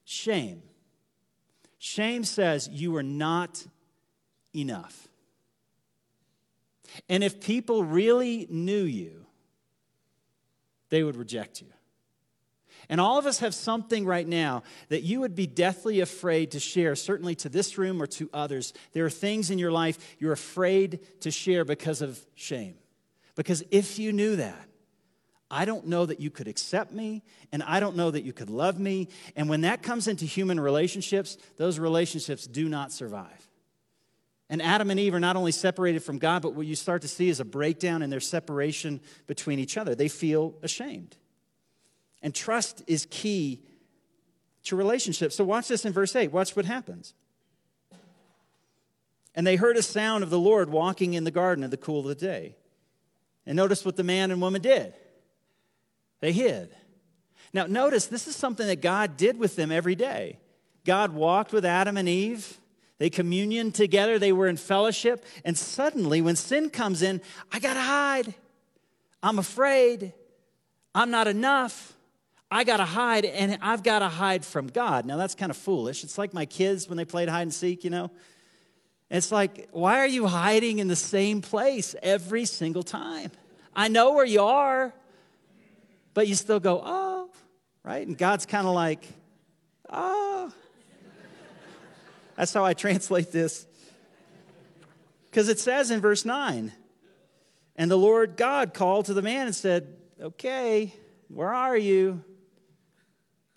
shame. 0.05 0.63
Shame 1.79 2.25
says, 2.25 2.69
You 2.69 2.97
are 2.97 3.03
not 3.03 3.67
enough. 4.57 5.09
And 7.09 7.25
if 7.25 7.41
people 7.41 7.85
really 7.85 8.47
knew 8.51 8.83
you, 8.83 9.27
they 10.91 11.03
would 11.03 11.17
reject 11.17 11.61
you. 11.61 11.69
And 12.89 13.01
all 13.01 13.19
of 13.19 13.27
us 13.27 13.39
have 13.39 13.55
something 13.55 14.05
right 14.05 14.27
now 14.27 14.63
that 14.89 15.03
you 15.03 15.21
would 15.21 15.35
be 15.35 15.47
deathly 15.47 16.01
afraid 16.01 16.51
to 16.51 16.61
share, 16.61 16.95
certainly 16.95 17.35
to 17.37 17.49
this 17.49 17.79
room 17.79 18.03
or 18.03 18.07
to 18.09 18.29
others. 18.33 18.75
There 18.93 19.07
are 19.07 19.11
things 19.11 19.51
in 19.51 19.59
your 19.59 19.73
life 19.73 20.17
you're 20.19 20.33
afraid 20.33 21.01
to 21.21 21.31
share 21.31 21.65
because 21.65 22.03
of 22.03 22.21
shame. 22.35 22.75
Because 23.37 23.65
if 23.71 23.99
you 23.99 24.13
knew 24.13 24.37
that, 24.37 24.69
I 25.51 25.65
don't 25.65 25.87
know 25.87 26.05
that 26.07 26.21
you 26.21 26.31
could 26.31 26.49
accept 26.49 26.93
me, 26.93 27.23
and 27.53 27.63
I 27.63 27.79
don't 27.79 27.97
know 27.97 28.11
that 28.11 28.25
you 28.25 28.33
could 28.33 28.51
love 28.51 28.79
me. 28.79 29.09
And 29.37 29.49
when 29.49 29.61
that 29.63 29.83
comes 29.83 30.09
into 30.09 30.25
human 30.25 30.59
relationships, 30.59 31.37
those 31.57 31.79
relationships 31.79 32.47
do 32.47 32.69
not 32.69 32.93
survive. 32.93 33.44
And 34.51 34.61
Adam 34.61 34.91
and 34.91 35.01
Eve 35.01 35.15
are 35.15 35.21
not 35.21 35.37
only 35.37 35.53
separated 35.53 36.03
from 36.03 36.19
God, 36.19 36.43
but 36.43 36.55
what 36.55 36.67
you 36.67 36.77
start 36.77 37.03
to 37.03 37.09
see 37.09 37.29
is 37.29 37.41
a 37.41 37.45
breakdown 37.45 38.03
in 38.03 38.11
their 38.11 38.21
separation 38.21 39.01
between 39.27 39.59
each 39.59 39.77
other. 39.77 39.95
They 39.95 40.09
feel 40.09 40.55
ashamed. 40.63 41.17
And 42.23 42.35
trust 42.35 42.83
is 42.87 43.07
key 43.11 43.63
to 44.65 44.77
relationships. 44.77 45.35
So 45.35 45.45
watch 45.45 45.69
this 45.69 45.85
in 45.85 45.93
verse 45.93 46.15
8. 46.15 46.33
Watch 46.33 46.57
what 46.57 46.65
happens. 46.67 47.15
And 49.35 49.47
they 49.47 49.57
heard 49.57 49.77
a 49.77 49.83
sound 49.83 50.23
of 50.23 50.31
the 50.31 50.39
Lord 50.39 50.71
walking 50.71 51.15
in 51.15 51.25
the 51.25 51.31
garden 51.31 51.65
in 51.65 51.71
the 51.71 51.77
cool 51.77 52.01
of 52.01 52.07
the 52.07 52.15
day. 52.15 52.57
And 53.47 53.57
notice 53.57 53.85
what 53.85 53.97
the 53.97 54.05
man 54.05 54.31
and 54.31 54.41
woman 54.41 54.63
did 54.63 54.95
they 56.21 56.33
hid. 56.33 56.75
Now, 57.53 57.67
notice 57.67 58.07
this 58.07 58.27
is 58.27 58.35
something 58.35 58.67
that 58.67 58.81
God 58.81 59.19
did 59.19 59.39
with 59.39 59.57
them 59.57 59.71
every 59.71 59.95
day. 59.95 60.39
God 60.87 61.13
walked 61.13 61.53
with 61.53 61.67
Adam 61.67 61.99
and 61.99 62.09
Eve 62.09 62.59
they 62.99 63.11
communion 63.11 63.73
together, 63.73 64.19
they 64.19 64.33
were 64.33 64.47
in 64.47 64.57
fellowship, 64.57 65.25
and 65.45 65.59
suddenly 65.59 66.23
when 66.23 66.37
sin 66.37 66.71
comes 66.71 67.03
in, 67.03 67.21
I 67.53 67.59
gotta 67.59 67.81
hide. 67.81 68.35
I'm 69.23 69.39
afraid. 69.39 70.13
I'm 70.95 71.11
not 71.11 71.27
enough. 71.27 71.95
I 72.51 72.63
gotta 72.63 72.85
hide, 72.85 73.25
and 73.25 73.59
I've 73.61 73.83
gotta 73.83 74.09
hide 74.09 74.45
from 74.45 74.69
God. 74.69 75.07
Now 75.07 75.17
that's 75.17 75.35
kind 75.35 75.51
of 75.51 75.57
foolish. 75.57 76.05
It's 76.05 76.19
like 76.19 76.33
my 76.33 76.47
kids 76.47 76.89
when 76.89 76.97
they 76.97 77.05
played 77.05 77.29
hide 77.29 77.43
and 77.43 77.55
seek, 77.55 77.83
you 77.83 77.91
know? 77.91 78.11
It's 79.11 79.33
like, 79.33 79.69
why 79.73 79.99
are 79.99 80.07
you 80.07 80.27
hiding 80.27 80.79
in 80.79 80.89
the 80.89 80.97
same 80.97 81.41
place 81.41 81.95
every 82.03 82.45
single 82.45 82.83
time? 82.83 83.31
I 83.75 83.89
know 83.89 84.15
where 84.15 84.25
you 84.25 84.43
are, 84.43 84.93
but 86.15 86.29
you 86.29 86.35
still 86.35 86.61
go, 86.61 86.81
oh, 86.85 87.31
right? 87.83 88.07
And 88.07 88.17
God's 88.17 88.47
kind 88.47 88.67
of 88.67 88.75
like, 88.75 89.07
oh, 89.91 90.34
that's 92.37 92.53
how 92.53 92.65
I 92.65 92.75
translate 92.75 93.33
this. 93.33 93.67
Because 95.31 95.49
it 95.49 95.59
says 95.59 95.91
in 95.91 96.01
verse 96.01 96.25
9, 96.25 96.73
and 97.77 97.91
the 97.91 97.97
Lord 97.97 98.37
God 98.37 98.73
called 98.73 99.07
to 99.07 99.15
the 99.15 99.23
man 99.23 99.47
and 99.47 99.55
said, 99.55 99.89
Okay, 100.21 100.95
where 101.29 101.53
are 101.53 101.77
you? 101.77 102.23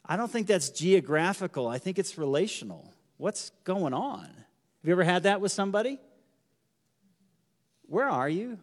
I 0.03 0.15
don't 0.15 0.31
think 0.31 0.47
that's 0.47 0.69
geographical. 0.69 1.67
I 1.67 1.77
think 1.77 1.99
it's 1.99 2.17
relational. 2.17 2.93
What's 3.17 3.51
going 3.63 3.93
on? 3.93 4.23
Have 4.23 4.85
you 4.85 4.91
ever 4.93 5.03
had 5.03 5.23
that 5.23 5.41
with 5.41 5.51
somebody? 5.51 5.99
Where 7.83 8.09
are 8.09 8.29
you? 8.29 8.57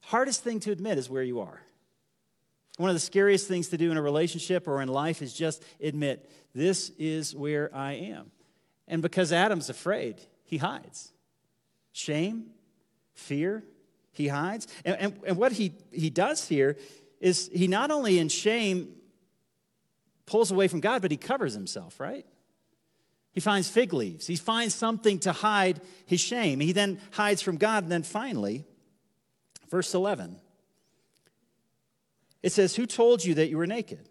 Hardest 0.00 0.44
thing 0.44 0.60
to 0.60 0.70
admit 0.70 0.98
is 0.98 1.10
where 1.10 1.22
you 1.22 1.40
are. 1.40 1.60
One 2.76 2.90
of 2.90 2.94
the 2.94 3.00
scariest 3.00 3.48
things 3.48 3.68
to 3.68 3.78
do 3.78 3.90
in 3.90 3.96
a 3.96 4.02
relationship 4.02 4.68
or 4.68 4.82
in 4.82 4.88
life 4.88 5.22
is 5.22 5.32
just 5.32 5.62
admit, 5.80 6.30
this 6.54 6.90
is 6.98 7.34
where 7.34 7.74
I 7.74 7.94
am. 7.94 8.30
And 8.88 9.02
because 9.02 9.32
Adam's 9.32 9.68
afraid, 9.68 10.20
he 10.44 10.58
hides. 10.58 11.12
Shame, 11.92 12.46
fear, 13.14 13.64
he 14.12 14.28
hides. 14.28 14.66
And, 14.84 14.96
and, 14.96 15.20
and, 15.26 15.36
what 15.36 15.52
he, 15.52 15.72
he 15.90 16.10
does 16.10 16.46
here 16.48 16.76
is 17.20 17.50
he 17.52 17.66
not 17.66 17.90
only 17.90 18.18
in 18.18 18.28
shame 18.28 18.94
pulls 20.24 20.50
away 20.50 20.68
from 20.68 20.80
God, 20.80 21.02
but 21.02 21.10
he 21.10 21.16
covers 21.16 21.54
himself, 21.54 21.98
right? 22.00 22.26
He 23.32 23.40
finds 23.40 23.68
fig 23.68 23.92
leaves. 23.92 24.26
He 24.26 24.36
finds 24.36 24.74
something 24.74 25.18
to 25.20 25.32
hide 25.32 25.80
his 26.06 26.20
shame. 26.20 26.60
He 26.60 26.72
then 26.72 26.98
hides 27.12 27.42
from 27.42 27.58
God. 27.58 27.82
And 27.82 27.92
then 27.92 28.02
finally, 28.02 28.64
verse 29.68 29.92
11, 29.92 30.36
it 32.42 32.52
says, 32.52 32.76
Who 32.76 32.86
told 32.86 33.24
you 33.24 33.34
that 33.34 33.50
you 33.50 33.58
were 33.58 33.66
naked? 33.66 34.08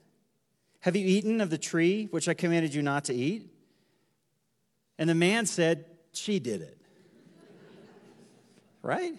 Have 0.81 0.95
you 0.95 1.07
eaten 1.07 1.41
of 1.41 1.49
the 1.49 1.57
tree 1.57 2.07
which 2.11 2.29
I 2.29 2.35
commanded 2.35 2.75
you 2.75 2.83
not 2.83 3.05
to 3.05 3.13
eat? 3.15 3.49
And 4.97 5.09
the 5.09 5.15
man 5.15 5.45
said, 5.45 5.85
She 6.13 6.39
did 6.39 6.61
it. 6.61 6.77
right? 8.81 9.13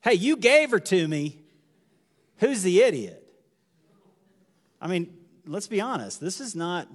Hey, 0.00 0.14
you 0.14 0.36
gave 0.36 0.70
her 0.70 0.80
to 0.80 1.08
me. 1.08 1.38
Who's 2.38 2.62
the 2.62 2.82
idiot? 2.82 3.24
I 4.80 4.88
mean, 4.88 5.16
let's 5.46 5.68
be 5.68 5.80
honest. 5.80 6.20
This 6.20 6.40
is 6.40 6.56
not 6.56 6.88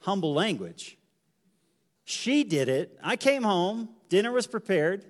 humble 0.00 0.34
language. 0.34 0.98
She 2.04 2.44
did 2.44 2.68
it. 2.68 2.98
I 3.02 3.16
came 3.16 3.42
home. 3.42 3.88
Dinner 4.10 4.30
was 4.30 4.46
prepared. 4.46 5.06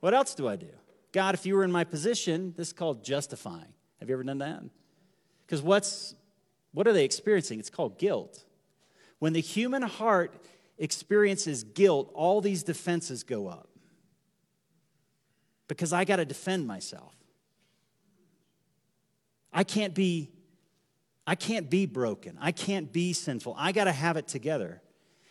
What 0.00 0.14
else 0.14 0.34
do 0.34 0.48
I 0.48 0.56
do? 0.56 0.70
God, 1.12 1.34
if 1.34 1.44
you 1.44 1.54
were 1.56 1.64
in 1.64 1.72
my 1.72 1.84
position, 1.84 2.54
this 2.56 2.68
is 2.68 2.72
called 2.72 3.04
justifying. 3.04 3.72
Have 4.00 4.08
you 4.08 4.14
ever 4.14 4.24
done 4.24 4.38
that? 4.38 4.62
Because 5.46 5.60
what's 5.60 6.14
what 6.72 6.86
are 6.86 6.92
they 6.92 7.04
experiencing? 7.04 7.58
It's 7.58 7.70
called 7.70 7.98
guilt. 7.98 8.44
When 9.18 9.32
the 9.32 9.40
human 9.40 9.82
heart 9.82 10.34
experiences 10.78 11.64
guilt, 11.64 12.10
all 12.14 12.40
these 12.40 12.62
defenses 12.62 13.22
go 13.22 13.48
up. 13.48 13.68
Because 15.66 15.92
I 15.92 16.04
got 16.04 16.16
to 16.16 16.24
defend 16.24 16.66
myself. 16.66 17.14
I 19.52 19.64
can't 19.64 19.94
be 19.94 20.30
I 21.26 21.34
can't 21.34 21.68
be 21.68 21.84
broken. 21.84 22.38
I 22.40 22.52
can't 22.52 22.90
be 22.90 23.12
sinful. 23.12 23.54
I 23.58 23.72
got 23.72 23.84
to 23.84 23.92
have 23.92 24.16
it 24.16 24.28
together. 24.28 24.80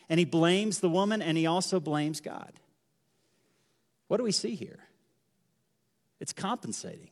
And 0.10 0.20
he 0.20 0.26
blames 0.26 0.80
the 0.80 0.90
woman 0.90 1.24
and 1.24 1.36
he 1.36 1.48
also 1.48 1.80
blames 1.80 2.22
God. 2.22 2.54
What 4.08 4.18
do 4.18 4.24
we 4.24 4.32
see 4.32 4.54
here? 4.54 4.78
It's 6.20 6.34
compensating. 6.34 7.10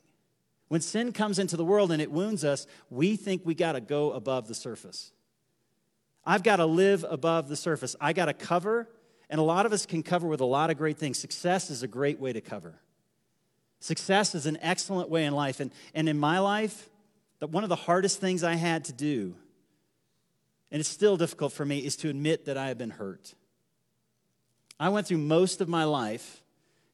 When 0.67 0.81
sin 0.81 1.13
comes 1.13 1.39
into 1.39 1.57
the 1.57 1.65
world 1.65 1.91
and 1.91 1.99
it 1.99 2.11
wounds 2.11 2.45
us, 2.45 2.67
we 2.91 3.15
think 3.15 3.41
we 3.43 3.55
got 3.55 3.71
to 3.71 3.81
go 3.81 4.11
above 4.11 4.47
the 4.47 4.53
surface. 4.53 5.11
I've 6.25 6.43
got 6.43 6.57
to 6.57 6.65
live 6.65 7.05
above 7.07 7.47
the 7.49 7.55
surface. 7.55 7.95
I 8.01 8.13
got 8.13 8.25
to 8.25 8.33
cover, 8.33 8.89
and 9.29 9.39
a 9.39 9.43
lot 9.43 9.65
of 9.65 9.73
us 9.73 9.85
can 9.85 10.03
cover 10.03 10.27
with 10.27 10.41
a 10.41 10.45
lot 10.45 10.69
of 10.69 10.77
great 10.77 10.97
things. 10.97 11.19
Success 11.19 11.69
is 11.69 11.83
a 11.83 11.87
great 11.87 12.19
way 12.19 12.33
to 12.33 12.41
cover. 12.41 12.81
Success 13.79 14.33
is 14.33 14.45
an 14.45 14.57
excellent 14.61 15.09
way 15.09 15.25
in 15.25 15.33
life. 15.33 15.59
And, 15.59 15.71
and 15.93 16.09
in 16.09 16.17
my 16.17 16.39
life, 16.39 16.89
the, 17.39 17.47
one 17.47 17.63
of 17.63 17.69
the 17.69 17.75
hardest 17.75 18.19
things 18.19 18.43
I 18.43 18.55
had 18.55 18.85
to 18.85 18.93
do, 18.93 19.35
and 20.71 20.79
it's 20.79 20.89
still 20.89 21.17
difficult 21.17 21.53
for 21.53 21.65
me, 21.65 21.79
is 21.79 21.95
to 21.97 22.09
admit 22.09 22.45
that 22.45 22.57
I 22.57 22.69
have 22.69 22.77
been 22.77 22.89
hurt. 22.89 23.35
I 24.79 24.89
went 24.89 25.07
through 25.07 25.19
most 25.19 25.61
of 25.61 25.69
my 25.69 25.83
life 25.83 26.41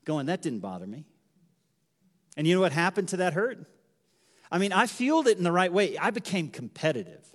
going, 0.04 0.26
that 0.26 0.42
didn't 0.42 0.60
bother 0.60 0.86
me. 0.86 1.06
And 2.36 2.46
you 2.46 2.56
know 2.56 2.62
what 2.62 2.72
happened 2.72 3.10
to 3.10 3.18
that 3.18 3.34
hurt? 3.34 3.66
I 4.52 4.58
mean, 4.58 4.74
I 4.74 4.88
fueled 4.88 5.28
it 5.28 5.38
in 5.38 5.44
the 5.44 5.52
right 5.52 5.72
way. 5.72 5.98
I 5.98 6.12
became 6.12 6.50
competitive. 6.50 7.26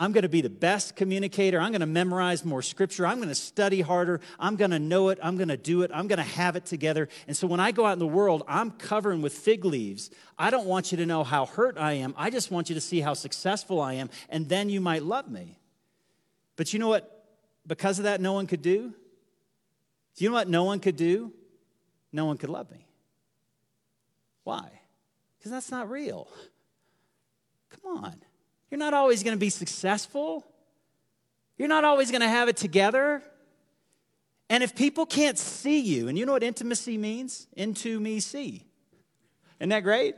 I'm 0.00 0.10
going 0.10 0.22
to 0.22 0.28
be 0.28 0.40
the 0.40 0.50
best 0.50 0.96
communicator. 0.96 1.60
I'm 1.60 1.70
going 1.70 1.80
to 1.80 1.86
memorize 1.86 2.44
more 2.44 2.60
scripture. 2.60 3.06
I'm 3.06 3.18
going 3.18 3.28
to 3.28 3.36
study 3.36 3.82
harder. 3.82 4.20
I'm 4.38 4.56
going 4.56 4.72
to 4.72 4.80
know 4.80 5.10
it. 5.10 5.18
I'm 5.22 5.36
going 5.36 5.48
to 5.48 5.56
do 5.56 5.82
it. 5.82 5.92
I'm 5.94 6.08
going 6.08 6.16
to 6.16 6.24
have 6.24 6.56
it 6.56 6.64
together. 6.64 7.08
And 7.28 7.36
so 7.36 7.46
when 7.46 7.60
I 7.60 7.70
go 7.70 7.86
out 7.86 7.92
in 7.92 7.98
the 8.00 8.06
world, 8.06 8.42
I'm 8.48 8.72
covering 8.72 9.22
with 9.22 9.32
fig 9.32 9.64
leaves. 9.64 10.10
I 10.36 10.50
don't 10.50 10.66
want 10.66 10.90
you 10.90 10.98
to 10.98 11.06
know 11.06 11.22
how 11.22 11.46
hurt 11.46 11.78
I 11.78 11.92
am. 11.92 12.14
I 12.16 12.30
just 12.30 12.50
want 12.50 12.68
you 12.68 12.74
to 12.74 12.80
see 12.80 13.00
how 13.00 13.14
successful 13.14 13.80
I 13.80 13.94
am, 13.94 14.10
and 14.28 14.48
then 14.48 14.68
you 14.68 14.80
might 14.80 15.04
love 15.04 15.30
me. 15.30 15.60
But 16.56 16.72
you 16.72 16.80
know 16.80 16.88
what? 16.88 17.24
Because 17.66 17.98
of 17.98 18.04
that, 18.04 18.20
no 18.20 18.32
one 18.32 18.48
could 18.48 18.62
do? 18.62 18.92
Do 20.16 20.24
you 20.24 20.30
know 20.30 20.36
what 20.36 20.48
no 20.48 20.64
one 20.64 20.80
could 20.80 20.96
do? 20.96 21.32
No 22.12 22.26
one 22.26 22.38
could 22.38 22.50
love 22.50 22.70
me. 22.70 22.88
Why? 24.42 24.68
Because 25.38 25.52
that's 25.52 25.70
not 25.70 25.88
real. 25.88 26.28
Come 27.70 27.98
on. 27.98 28.16
You're 28.72 28.78
not 28.78 28.94
always 28.94 29.22
going 29.22 29.36
to 29.36 29.38
be 29.38 29.50
successful. 29.50 30.46
You're 31.58 31.68
not 31.68 31.84
always 31.84 32.10
going 32.10 32.22
to 32.22 32.28
have 32.28 32.48
it 32.48 32.56
together. 32.56 33.22
And 34.48 34.62
if 34.62 34.74
people 34.74 35.04
can't 35.04 35.36
see 35.36 35.80
you, 35.80 36.08
and 36.08 36.16
you 36.16 36.24
know 36.24 36.32
what 36.32 36.42
intimacy 36.42 36.96
means? 36.96 37.46
Into 37.52 38.00
me 38.00 38.18
see. 38.18 38.64
Isn't 39.60 39.68
that 39.68 39.80
great? 39.80 40.14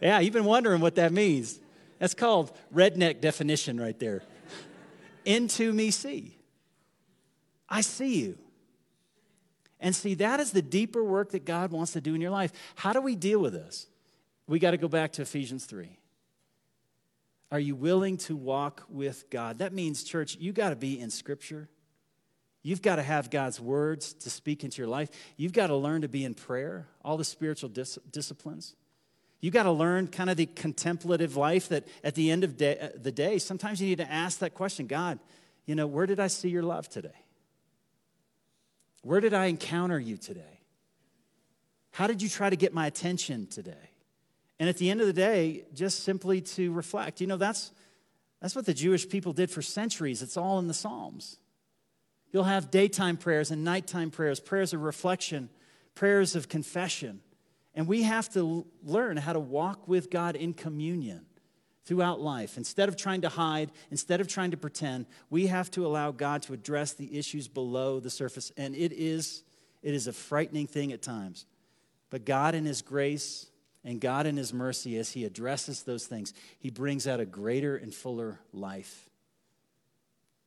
Yeah, 0.00 0.20
you've 0.20 0.32
been 0.32 0.44
wondering 0.44 0.80
what 0.80 0.94
that 0.94 1.12
means. 1.12 1.58
That's 1.98 2.14
called 2.14 2.56
redneck 2.72 3.20
definition 3.20 3.80
right 3.80 3.98
there. 3.98 4.22
Into 5.24 5.72
me 5.72 5.90
see. 5.90 6.38
I 7.68 7.80
see 7.80 8.20
you. 8.20 8.38
And 9.80 9.92
see, 9.92 10.14
that 10.14 10.38
is 10.38 10.52
the 10.52 10.62
deeper 10.62 11.02
work 11.02 11.32
that 11.32 11.44
God 11.44 11.72
wants 11.72 11.94
to 11.94 12.00
do 12.00 12.14
in 12.14 12.20
your 12.20 12.30
life. 12.30 12.52
How 12.76 12.92
do 12.92 13.00
we 13.00 13.16
deal 13.16 13.40
with 13.40 13.54
this? 13.54 13.88
We 14.46 14.60
got 14.60 14.70
to 14.70 14.76
go 14.76 14.86
back 14.86 15.10
to 15.14 15.22
Ephesians 15.22 15.64
3. 15.64 15.98
Are 17.50 17.60
you 17.60 17.76
willing 17.76 18.16
to 18.18 18.36
walk 18.36 18.84
with 18.88 19.30
God? 19.30 19.58
That 19.58 19.72
means, 19.72 20.02
church, 20.02 20.36
you 20.36 20.52
got 20.52 20.70
to 20.70 20.76
be 20.76 20.98
in 20.98 21.10
Scripture. 21.10 21.68
You've 22.62 22.82
got 22.82 22.96
to 22.96 23.02
have 23.02 23.30
God's 23.30 23.60
words 23.60 24.12
to 24.14 24.30
speak 24.30 24.64
into 24.64 24.78
your 24.78 24.88
life. 24.88 25.08
You've 25.36 25.52
got 25.52 25.68
to 25.68 25.76
learn 25.76 26.02
to 26.02 26.08
be 26.08 26.24
in 26.24 26.34
prayer, 26.34 26.88
all 27.04 27.16
the 27.16 27.24
spiritual 27.24 27.68
dis- 27.68 27.98
disciplines. 28.10 28.74
You've 29.40 29.54
got 29.54 29.64
to 29.64 29.70
learn 29.70 30.08
kind 30.08 30.30
of 30.30 30.36
the 30.36 30.46
contemplative 30.46 31.36
life 31.36 31.68
that 31.68 31.86
at 32.02 32.16
the 32.16 32.30
end 32.32 32.42
of 32.42 32.56
day, 32.56 32.78
uh, 32.80 32.88
the 32.96 33.12
day, 33.12 33.38
sometimes 33.38 33.80
you 33.80 33.86
need 33.86 33.98
to 33.98 34.10
ask 34.10 34.40
that 34.40 34.54
question 34.54 34.88
God, 34.88 35.20
you 35.66 35.76
know, 35.76 35.86
where 35.86 36.06
did 36.06 36.18
I 36.18 36.26
see 36.26 36.48
your 36.48 36.64
love 36.64 36.88
today? 36.88 37.14
Where 39.02 39.20
did 39.20 39.34
I 39.34 39.46
encounter 39.46 40.00
you 40.00 40.16
today? 40.16 40.60
How 41.92 42.08
did 42.08 42.20
you 42.20 42.28
try 42.28 42.50
to 42.50 42.56
get 42.56 42.74
my 42.74 42.88
attention 42.88 43.46
today? 43.46 43.90
And 44.58 44.68
at 44.68 44.78
the 44.78 44.90
end 44.90 45.00
of 45.00 45.06
the 45.06 45.12
day, 45.12 45.64
just 45.74 46.04
simply 46.04 46.40
to 46.40 46.72
reflect. 46.72 47.20
You 47.20 47.26
know, 47.26 47.36
that's, 47.36 47.72
that's 48.40 48.56
what 48.56 48.66
the 48.66 48.74
Jewish 48.74 49.08
people 49.08 49.32
did 49.32 49.50
for 49.50 49.62
centuries. 49.62 50.22
It's 50.22 50.36
all 50.36 50.58
in 50.58 50.66
the 50.66 50.74
Psalms. 50.74 51.38
You'll 52.32 52.44
have 52.44 52.70
daytime 52.70 53.16
prayers 53.16 53.50
and 53.50 53.64
nighttime 53.64 54.10
prayers, 54.10 54.40
prayers 54.40 54.72
of 54.72 54.82
reflection, 54.82 55.48
prayers 55.94 56.34
of 56.34 56.48
confession. 56.48 57.20
And 57.74 57.86
we 57.86 58.02
have 58.02 58.30
to 58.30 58.66
learn 58.82 59.18
how 59.18 59.34
to 59.34 59.40
walk 59.40 59.86
with 59.86 60.10
God 60.10 60.36
in 60.36 60.54
communion 60.54 61.26
throughout 61.84 62.20
life. 62.20 62.56
Instead 62.56 62.88
of 62.88 62.96
trying 62.96 63.20
to 63.20 63.28
hide, 63.28 63.70
instead 63.90 64.20
of 64.20 64.26
trying 64.26 64.50
to 64.50 64.56
pretend, 64.56 65.06
we 65.30 65.46
have 65.46 65.70
to 65.72 65.86
allow 65.86 66.10
God 66.10 66.42
to 66.42 66.52
address 66.52 66.94
the 66.94 67.16
issues 67.16 67.46
below 67.46 68.00
the 68.00 68.10
surface. 68.10 68.50
And 68.56 68.74
it 68.74 68.92
is, 68.92 69.44
it 69.82 69.94
is 69.94 70.06
a 70.06 70.12
frightening 70.12 70.66
thing 70.66 70.92
at 70.92 71.02
times. 71.02 71.46
But 72.10 72.24
God, 72.24 72.54
in 72.54 72.64
His 72.64 72.82
grace 72.82 73.46
and 73.86 74.00
God, 74.00 74.26
in 74.26 74.36
His 74.36 74.52
mercy, 74.52 74.98
as 74.98 75.12
He 75.12 75.24
addresses 75.24 75.84
those 75.84 76.06
things, 76.06 76.34
He 76.58 76.68
brings 76.68 77.06
out 77.06 77.20
a 77.20 77.24
greater 77.24 77.76
and 77.76 77.94
fuller 77.94 78.38
life 78.52 79.08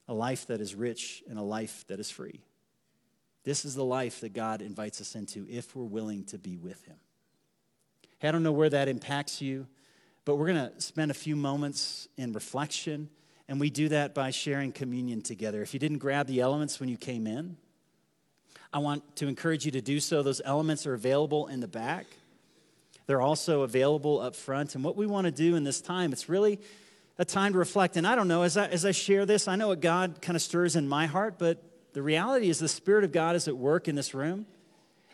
a 0.08 0.14
life 0.14 0.48
that 0.48 0.60
is 0.60 0.74
rich 0.74 1.24
and 1.30 1.38
a 1.38 1.44
life 1.44 1.86
that 1.88 2.00
is 2.00 2.10
free. 2.10 2.42
This 3.44 3.64
is 3.64 3.76
the 3.76 3.86
life 3.86 4.22
that 4.22 4.34
God 4.34 4.64
invites 4.64 5.00
us 5.02 5.14
into 5.14 5.46
if 5.48 5.76
we're 5.76 5.84
willing 5.84 6.24
to 6.26 6.40
be 6.40 6.58
with 6.58 6.84
Him. 6.86 6.96
Hey, 8.18 8.28
I 8.28 8.32
don't 8.32 8.42
know 8.42 8.52
where 8.52 8.72
that 8.72 8.88
impacts 8.88 9.40
you. 9.40 9.68
But 10.26 10.36
we're 10.36 10.54
going 10.54 10.72
to 10.72 10.82
spend 10.82 11.10
a 11.12 11.16
few 11.16 11.36
moments 11.36 12.08
in 12.18 12.34
reflection, 12.34 13.10
and 13.48 13.60
we 13.60 13.70
do 13.70 13.90
that 13.90 14.14
by 14.14 14.32
sharing 14.32 14.72
communion 14.72 15.22
together. 15.22 15.62
If 15.62 15.74
you 15.74 15.80
didn't 15.80 16.00
grab 16.00 16.28
the 16.28 16.42
elements 16.42 16.80
when 16.80 16.90
you 16.90 16.98
came 16.98 17.26
in, 17.26 17.58
I 18.72 18.80
want 18.80 19.16
to 19.16 19.28
encourage 19.28 19.66
you 19.66 19.72
to 19.72 19.82
do 19.82 20.00
so. 20.00 20.22
Those 20.22 20.42
elements 20.46 20.86
are 20.86 20.94
available 20.94 21.48
in 21.48 21.62
the 21.62 21.68
back. 21.68 22.06
They're 23.10 23.22
also 23.22 23.64
available 23.64 24.22
up 24.22 24.36
front. 24.36 24.76
And 24.76 24.84
what 24.84 24.96
we 24.96 25.08
want 25.08 25.26
to 25.26 25.32
do 25.32 25.56
in 25.56 25.64
this 25.64 25.82
time, 25.82 26.14
it's 26.14 26.30
really 26.30 26.60
a 27.18 27.26
time 27.26 27.54
to 27.54 27.58
reflect. 27.58 27.98
And 27.98 28.06
I 28.06 28.14
don't 28.14 28.28
know, 28.28 28.44
as 28.44 28.56
I, 28.56 28.68
as 28.68 28.86
I 28.86 28.92
share 28.92 29.26
this, 29.26 29.48
I 29.48 29.56
know 29.56 29.70
what 29.70 29.82
God 29.82 30.22
kind 30.22 30.36
of 30.36 30.44
stirs 30.44 30.76
in 30.76 30.88
my 30.88 31.08
heart, 31.08 31.40
but 31.40 31.58
the 31.94 32.04
reality 32.04 32.52
is 32.52 32.60
the 32.60 32.68
Spirit 32.68 33.04
of 33.04 33.12
God 33.12 33.36
is 33.36 33.48
at 33.48 33.58
work 33.58 33.88
in 33.88 33.96
this 33.96 34.14
room 34.14 34.46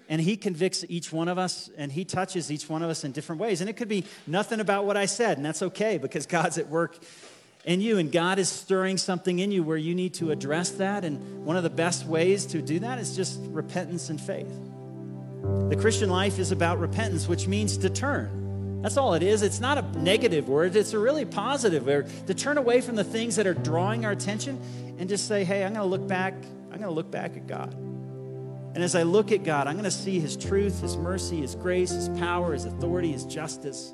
and 0.10 0.19
he 0.19 0.36
convicts 0.36 0.84
each 0.89 1.13
one 1.13 1.29
of 1.29 1.38
us 1.38 1.69
and 1.77 1.89
he 1.89 2.03
touches 2.03 2.51
each 2.51 2.67
one 2.67 2.84
of 2.84 2.89
us 2.89 3.05
in 3.05 3.13
different 3.13 3.39
ways 3.39 3.62
and 3.62 3.69
it 3.69 3.77
could 3.77 3.88
be 3.88 4.03
nothing 4.27 4.60
about 4.60 4.86
what 4.86 4.95
i 4.95 5.08
said 5.08 5.38
and 5.38 5.43
that's 5.43 5.63
okay 5.63 5.97
because 5.97 6.27
god's 6.27 6.60
at 6.60 6.69
work 6.69 6.95
in 7.63 7.81
you 7.81 7.97
and 7.97 8.12
god 8.12 8.38
is 8.38 8.47
stirring 8.47 8.97
something 8.97 9.39
in 9.39 9.51
you 9.51 9.63
where 9.63 9.77
you 9.77 9.95
need 9.95 10.13
to 10.13 10.29
address 10.29 10.69
that 10.69 11.03
and 11.03 11.43
one 11.43 11.58
of 11.58 11.63
the 11.63 11.71
best 11.71 12.05
ways 12.05 12.45
to 12.45 12.62
do 12.62 12.77
that 12.77 12.99
is 12.99 13.15
just 13.15 13.39
repentance 13.47 14.12
and 14.12 14.21
faith 14.21 14.53
the 15.69 15.75
christian 15.75 16.10
life 16.10 16.39
is 16.39 16.51
about 16.51 16.79
repentance 16.79 17.27
which 17.27 17.47
means 17.47 17.77
to 17.77 17.89
turn 17.89 18.81
that's 18.81 18.97
all 18.97 19.13
it 19.13 19.23
is 19.23 19.41
it's 19.41 19.60
not 19.60 19.77
a 19.77 19.81
negative 19.99 20.47
word 20.47 20.75
it's 20.75 20.93
a 20.93 20.99
really 20.99 21.25
positive 21.25 21.86
word 21.86 22.10
to 22.27 22.34
turn 22.34 22.58
away 22.58 22.81
from 22.81 22.95
the 22.95 23.03
things 23.03 23.36
that 23.36 23.47
are 23.47 23.53
drawing 23.53 24.05
our 24.05 24.12
attention 24.12 24.60
and 24.99 25.10
just 25.10 25.27
say 25.27 25.43
hey 25.43 25.63
i'm 25.63 25.73
going 25.73 25.84
to 25.84 25.89
look 25.89 26.08
back 26.08 26.34
i'm 26.71 26.77
going 26.77 26.81
to 26.81 26.91
look 26.91 27.10
back 27.10 27.36
at 27.36 27.47
god 27.47 27.75
and 28.75 28.84
as 28.84 28.93
I 28.93 29.03
look 29.03 29.31
at 29.31 29.45
God, 29.45 29.67
I'm 29.67 29.75
going 29.75 29.86
to 29.86 29.91
see 29.91 30.19
His 30.19 30.36
truth, 30.36 30.81
His 30.81 30.97
mercy, 30.97 31.39
His 31.39 31.55
grace, 31.55 31.91
His 31.91 32.10
power, 32.19 32.51
His 32.51 32.65
authority, 32.65 33.13
His 33.13 33.23
justice. 33.23 33.93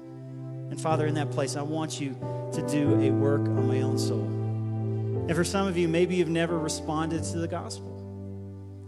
And 0.71 0.81
Father, 0.81 1.05
in 1.05 1.13
that 1.13 1.29
place, 1.29 1.55
I 1.55 1.61
want 1.61 2.01
you 2.01 2.17
to 2.53 2.67
do 2.67 2.99
a 2.99 3.11
work 3.11 3.41
on 3.41 3.67
my 3.67 3.81
own 3.81 3.99
soul. 3.99 4.23
And 4.23 5.35
for 5.35 5.43
some 5.43 5.67
of 5.67 5.77
you, 5.77 5.87
maybe 5.87 6.15
you've 6.15 6.29
never 6.29 6.57
responded 6.57 7.23
to 7.25 7.37
the 7.37 7.47
gospel. 7.47 7.90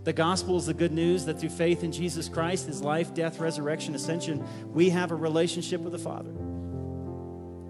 The 0.03 0.13
gospel 0.13 0.57
is 0.57 0.65
the 0.65 0.73
good 0.73 0.91
news 0.91 1.25
that 1.25 1.39
through 1.39 1.49
faith 1.49 1.83
in 1.83 1.91
Jesus 1.91 2.27
Christ, 2.27 2.67
his 2.67 2.81
life, 2.81 3.13
death, 3.13 3.39
resurrection, 3.39 3.95
ascension, 3.95 4.45
we 4.73 4.89
have 4.89 5.11
a 5.11 5.15
relationship 5.15 5.79
with 5.81 5.93
the 5.93 5.99
Father. 5.99 6.31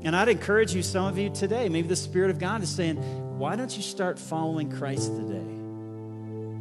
And 0.05 0.15
I'd 0.15 0.29
encourage 0.29 0.73
you, 0.73 0.81
some 0.81 1.05
of 1.05 1.17
you 1.17 1.29
today, 1.29 1.69
maybe 1.69 1.87
the 1.87 1.95
Spirit 1.95 2.31
of 2.31 2.39
God 2.39 2.63
is 2.63 2.69
saying, 2.69 2.97
why 3.37 3.55
don't 3.55 3.75
you 3.75 3.83
start 3.83 4.17
following 4.19 4.71
Christ 4.71 5.15
today? 5.15 5.53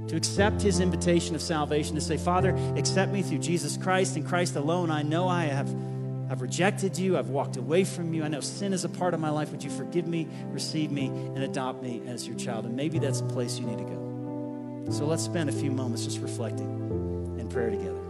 to 0.08 0.16
accept 0.16 0.60
his 0.60 0.80
invitation 0.80 1.34
of 1.34 1.40
salvation, 1.40 1.94
to 1.94 2.00
say, 2.00 2.16
Father, 2.16 2.54
accept 2.76 3.12
me 3.12 3.22
through 3.22 3.38
Jesus 3.38 3.78
Christ 3.78 4.16
and 4.16 4.26
Christ 4.26 4.56
alone. 4.56 4.90
I 4.90 5.02
know 5.02 5.26
I 5.28 5.44
have 5.44 5.74
I've 6.30 6.40
rejected 6.40 6.98
you. 6.98 7.18
I've 7.18 7.28
walked 7.28 7.58
away 7.58 7.84
from 7.84 8.14
you. 8.14 8.24
I 8.24 8.28
know 8.28 8.40
sin 8.40 8.72
is 8.72 8.84
a 8.84 8.88
part 8.88 9.12
of 9.12 9.20
my 9.20 9.28
life. 9.28 9.50
Would 9.50 9.62
you 9.62 9.70
forgive 9.70 10.06
me, 10.06 10.26
receive 10.46 10.90
me, 10.90 11.06
and 11.06 11.38
adopt 11.38 11.82
me 11.82 12.02
as 12.06 12.26
your 12.26 12.36
child? 12.36 12.64
And 12.64 12.74
maybe 12.74 12.98
that's 12.98 13.20
the 13.20 13.28
place 13.28 13.58
you 13.58 13.66
need 13.66 13.78
to 13.78 13.84
go. 13.84 14.01
So 14.92 15.06
let's 15.06 15.22
spend 15.22 15.48
a 15.48 15.52
few 15.52 15.70
moments 15.70 16.04
just 16.04 16.20
reflecting 16.20 16.68
in 17.38 17.48
prayer 17.48 17.70
together. 17.70 18.01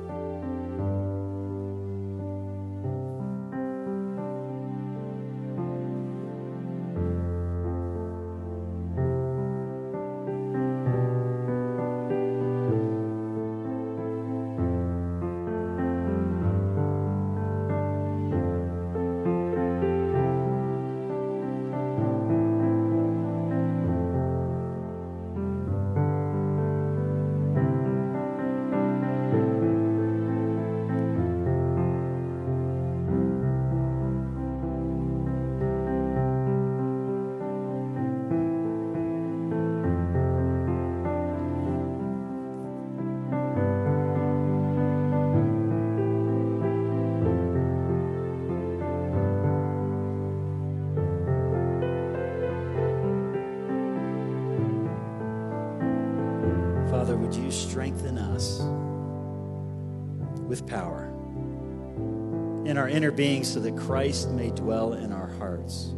Inner 62.88 63.10
being 63.10 63.44
so 63.44 63.60
that 63.60 63.76
Christ 63.76 64.30
may 64.30 64.50
dwell 64.50 64.94
in 64.94 65.12
our 65.12 65.28
hearts 65.28 65.90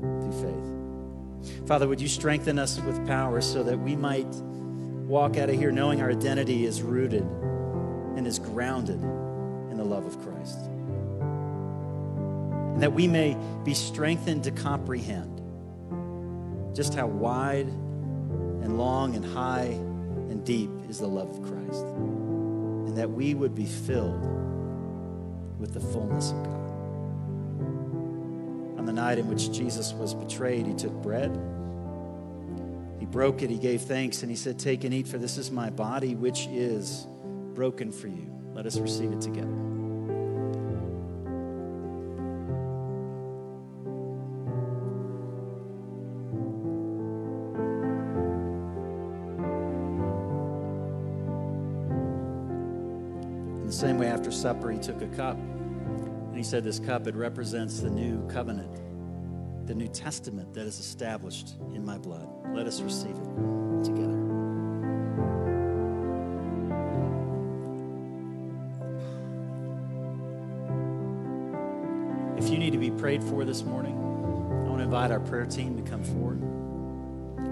through 0.00 0.32
faith. 0.42 1.66
Father, 1.66 1.88
would 1.88 2.00
you 2.00 2.08
strengthen 2.08 2.58
us 2.58 2.80
with 2.80 3.06
power 3.06 3.40
so 3.40 3.62
that 3.62 3.78
we 3.78 3.96
might 3.96 4.32
walk 5.06 5.36
out 5.36 5.50
of 5.50 5.56
here 5.56 5.70
knowing 5.70 6.00
our 6.00 6.10
identity 6.10 6.64
is 6.64 6.82
rooted 6.82 7.22
and 8.16 8.26
is 8.26 8.38
grounded 8.38 9.00
in 9.70 9.76
the 9.76 9.84
love 9.84 10.06
of 10.06 10.18
Christ. 10.22 10.58
And 12.74 12.82
that 12.82 12.92
we 12.92 13.06
may 13.06 13.36
be 13.64 13.74
strengthened 13.74 14.44
to 14.44 14.50
comprehend 14.50 15.40
just 16.74 16.94
how 16.94 17.06
wide 17.06 17.66
and 17.66 18.78
long 18.78 19.14
and 19.14 19.24
high 19.24 19.66
and 20.30 20.44
deep 20.44 20.70
is 20.88 20.98
the 20.98 21.06
love 21.06 21.30
of 21.30 21.42
Christ. 21.42 21.84
And 21.84 22.96
that 22.96 23.10
we 23.10 23.34
would 23.34 23.54
be 23.54 23.66
filled 23.66 24.22
with 25.58 25.74
the 25.74 25.80
fullness 25.80 26.30
of 26.30 26.42
God. 26.44 26.60
On 28.78 28.84
the 28.86 28.92
night 28.92 29.18
in 29.18 29.28
which 29.28 29.52
Jesus 29.52 29.92
was 29.92 30.14
betrayed, 30.14 30.66
he 30.66 30.74
took 30.74 30.92
bread. 31.02 31.30
He 32.98 33.06
broke 33.06 33.42
it, 33.42 33.50
he 33.50 33.58
gave 33.58 33.82
thanks, 33.82 34.22
and 34.22 34.30
he 34.30 34.36
said, 34.36 34.58
Take 34.58 34.84
and 34.84 34.94
eat, 34.94 35.08
for 35.08 35.18
this 35.18 35.38
is 35.38 35.50
my 35.50 35.70
body, 35.70 36.14
which 36.14 36.46
is 36.48 37.06
broken 37.54 37.92
for 37.92 38.08
you. 38.08 38.30
Let 38.54 38.66
us 38.66 38.78
receive 38.78 39.12
it 39.12 39.20
together. 39.20 39.73
Supper, 54.34 54.70
he 54.70 54.78
took 54.78 55.00
a 55.02 55.08
cup. 55.08 55.36
And 55.36 56.36
he 56.36 56.42
said 56.42 56.64
this 56.64 56.78
cup, 56.78 57.06
it 57.06 57.14
represents 57.14 57.80
the 57.80 57.90
new 57.90 58.26
covenant, 58.28 58.80
the 59.66 59.74
New 59.74 59.88
Testament 59.88 60.52
that 60.54 60.66
is 60.66 60.78
established 60.80 61.54
in 61.72 61.84
my 61.84 61.96
blood. 61.96 62.28
Let 62.52 62.66
us 62.66 62.80
receive 62.80 63.16
it 63.16 63.84
together. 63.84 64.20
If 72.36 72.50
you 72.50 72.58
need 72.58 72.72
to 72.72 72.78
be 72.78 72.90
prayed 72.90 73.22
for 73.22 73.44
this 73.44 73.62
morning, 73.62 73.94
I 73.94 74.68
want 74.68 74.78
to 74.78 74.84
invite 74.84 75.10
our 75.10 75.20
prayer 75.20 75.46
team 75.46 75.82
to 75.82 75.90
come 75.90 76.02
forward. 76.02 76.40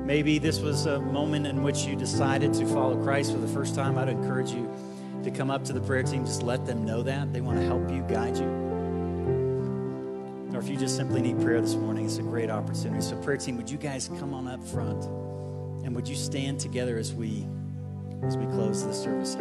Maybe 0.04 0.38
this 0.38 0.58
was 0.58 0.86
a 0.86 0.98
moment 1.00 1.46
in 1.46 1.62
which 1.62 1.84
you 1.84 1.94
decided 1.94 2.52
to 2.54 2.66
follow 2.66 3.00
Christ 3.02 3.32
for 3.32 3.38
the 3.38 3.46
first 3.46 3.76
time. 3.76 3.96
I'd 3.96 4.08
encourage 4.08 4.50
you 4.50 4.68
to 5.24 5.30
come 5.30 5.50
up 5.50 5.64
to 5.64 5.72
the 5.72 5.80
prayer 5.80 6.02
team, 6.02 6.24
just 6.24 6.42
let 6.42 6.66
them 6.66 6.84
know 6.84 7.02
that. 7.02 7.32
They 7.32 7.40
want 7.40 7.58
to 7.58 7.66
help 7.66 7.90
you, 7.90 8.02
guide 8.08 8.36
you. 8.36 8.46
Or 10.52 10.58
if 10.58 10.68
you 10.68 10.76
just 10.76 10.96
simply 10.96 11.22
need 11.22 11.40
prayer 11.40 11.60
this 11.60 11.74
morning, 11.74 12.04
it's 12.04 12.18
a 12.18 12.22
great 12.22 12.50
opportunity. 12.50 13.00
So, 13.02 13.16
prayer 13.22 13.38
team, 13.38 13.56
would 13.56 13.70
you 13.70 13.78
guys 13.78 14.10
come 14.18 14.34
on 14.34 14.48
up 14.48 14.62
front? 14.62 15.04
And 15.84 15.94
would 15.94 16.06
you 16.06 16.16
stand 16.16 16.60
together 16.60 16.98
as 16.98 17.12
we 17.12 17.46
as 18.22 18.36
we 18.36 18.46
close 18.46 18.84
the 18.84 18.92
service? 18.92 19.36